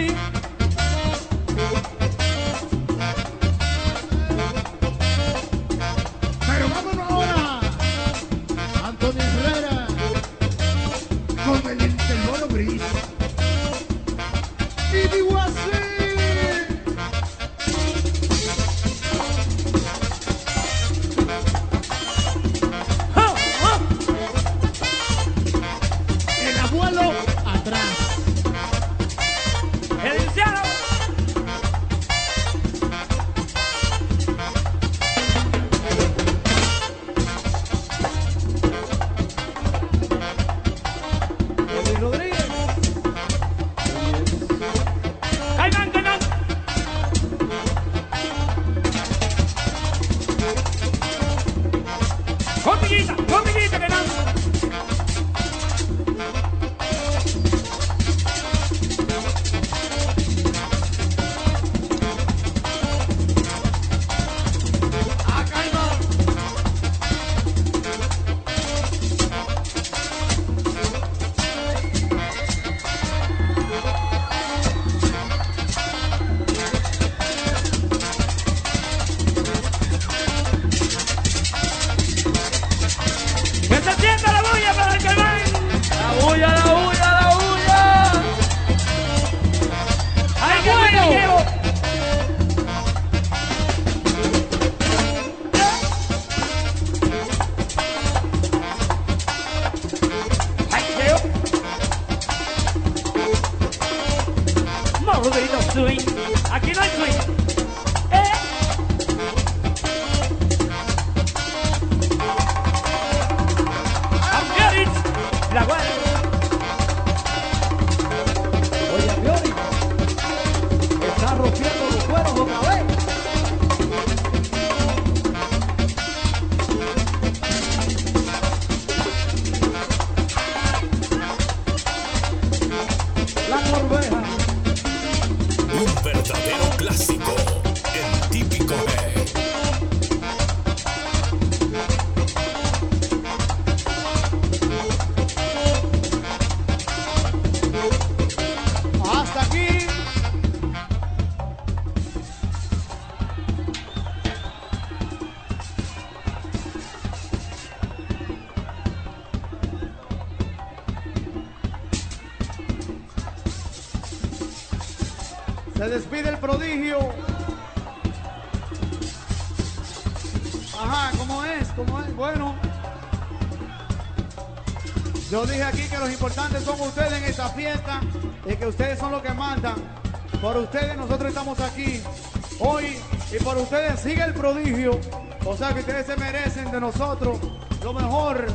[184.43, 184.99] prodigio.
[185.45, 187.39] O sea que ustedes se merecen de nosotros
[187.81, 188.45] lo mejor.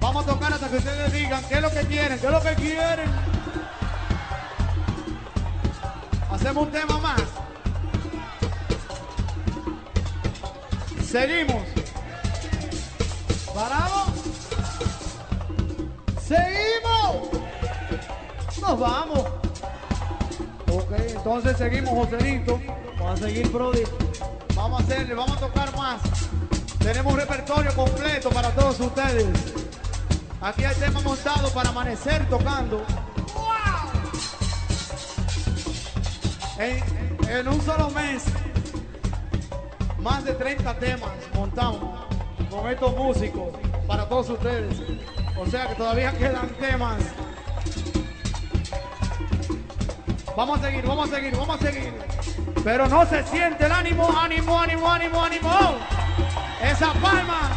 [0.00, 2.42] Vamos a tocar hasta que ustedes digan qué es lo que quieren, qué es lo
[2.42, 3.10] que quieren.
[6.30, 7.22] Hacemos un tema más.
[11.06, 11.62] Seguimos.
[13.54, 14.08] ¿Paramos?
[16.20, 17.30] ¡Seguimos!
[18.60, 19.20] ¡Nos vamos!
[20.70, 22.60] Ok, entonces seguimos, Joselito.
[22.98, 23.84] Vamos a seguir, Brody
[25.16, 26.00] vamos a tocar más.
[26.78, 29.26] Tenemos un repertorio completo para todos ustedes.
[30.40, 32.84] Aquí hay tema montado para amanecer tocando.
[36.58, 38.24] En, un solo mes,
[39.98, 42.06] más de 30 temas montamos
[42.50, 43.56] con estos músicos
[43.86, 44.76] para todos ustedes.
[45.36, 47.02] O sea que todavía quedan temas.
[50.36, 52.33] Vamos a seguir, vamos a seguir, vamos a seguir.
[52.64, 55.50] Pero no se siente el ánimo, ánimo, ánimo, ánimo, ánimo.
[56.62, 57.50] Esa palma.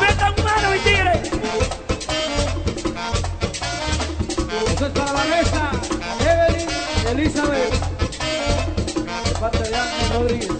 [0.00, 1.22] Metan mano y tire.
[4.72, 5.70] Eso es para la mesa.
[6.20, 6.68] Evelyn
[7.08, 7.74] Elizabeth.
[9.24, 10.55] De parte de Ángel Rodríguez.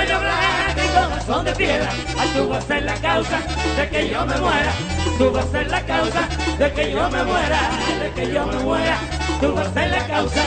[0.00, 3.38] De ay, tú vas a ser la causa
[3.76, 4.72] de que yo me muera.
[5.16, 6.28] Tú vas a ser la causa
[6.58, 7.60] de que yo me muera,
[8.02, 8.98] de que yo me muera.
[9.40, 10.42] Tú vas a ser la causa,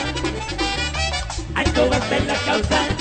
[1.54, 2.93] ay, tú vas a ser la causa.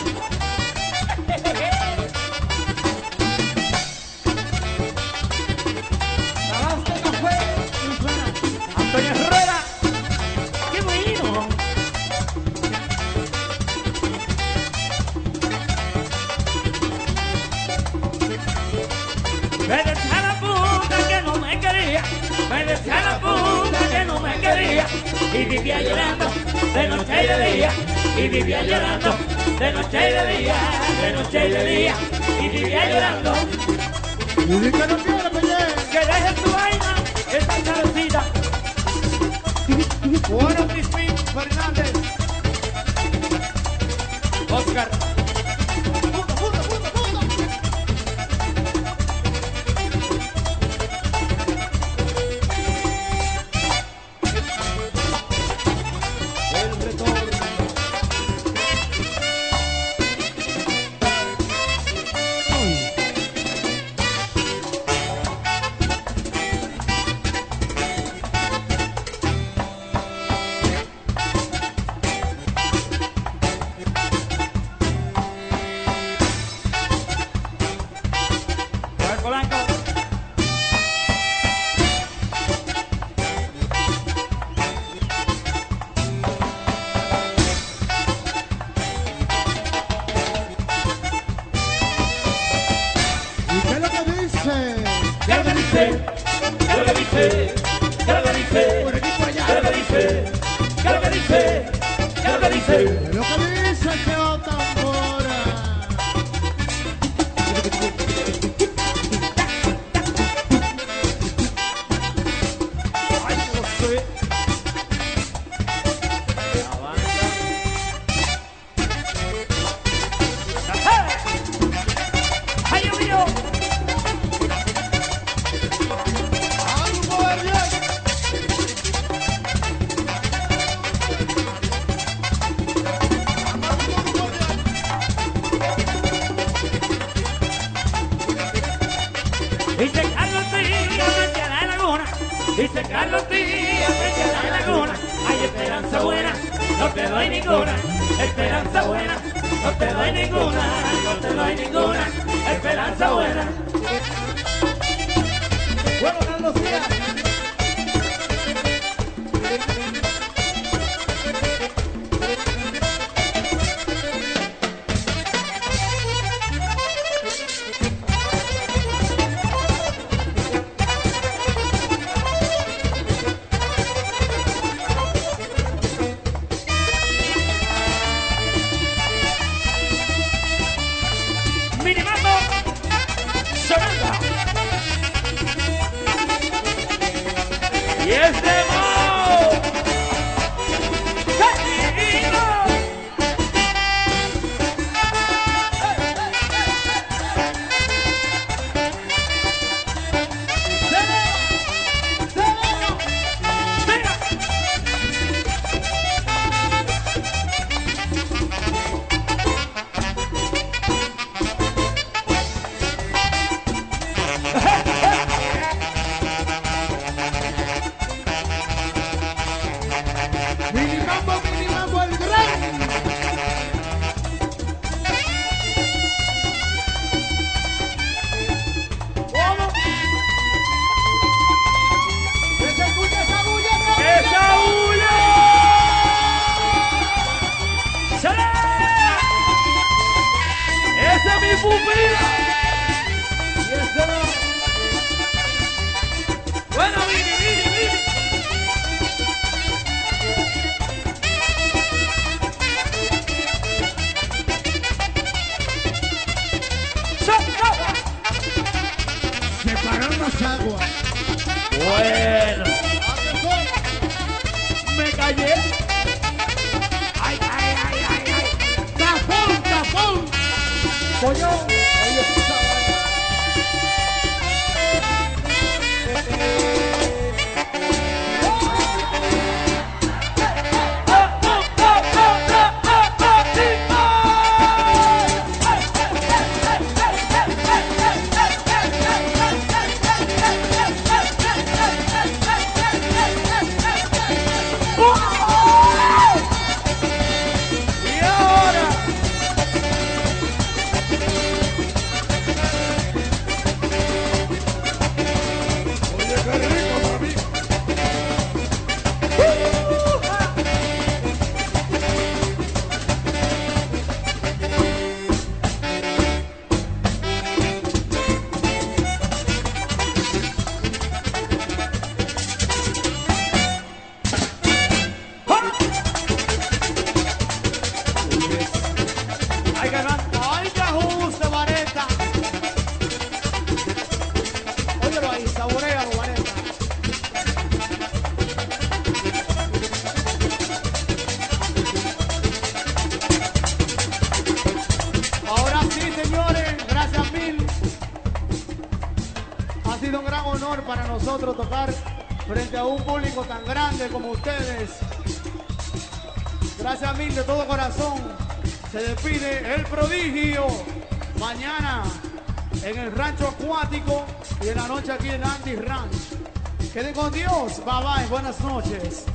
[367.14, 367.84] con Dios.
[367.86, 369.26] Bye bye, buenas noches.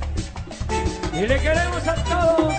[1.12, 2.54] Y le queremos a todos.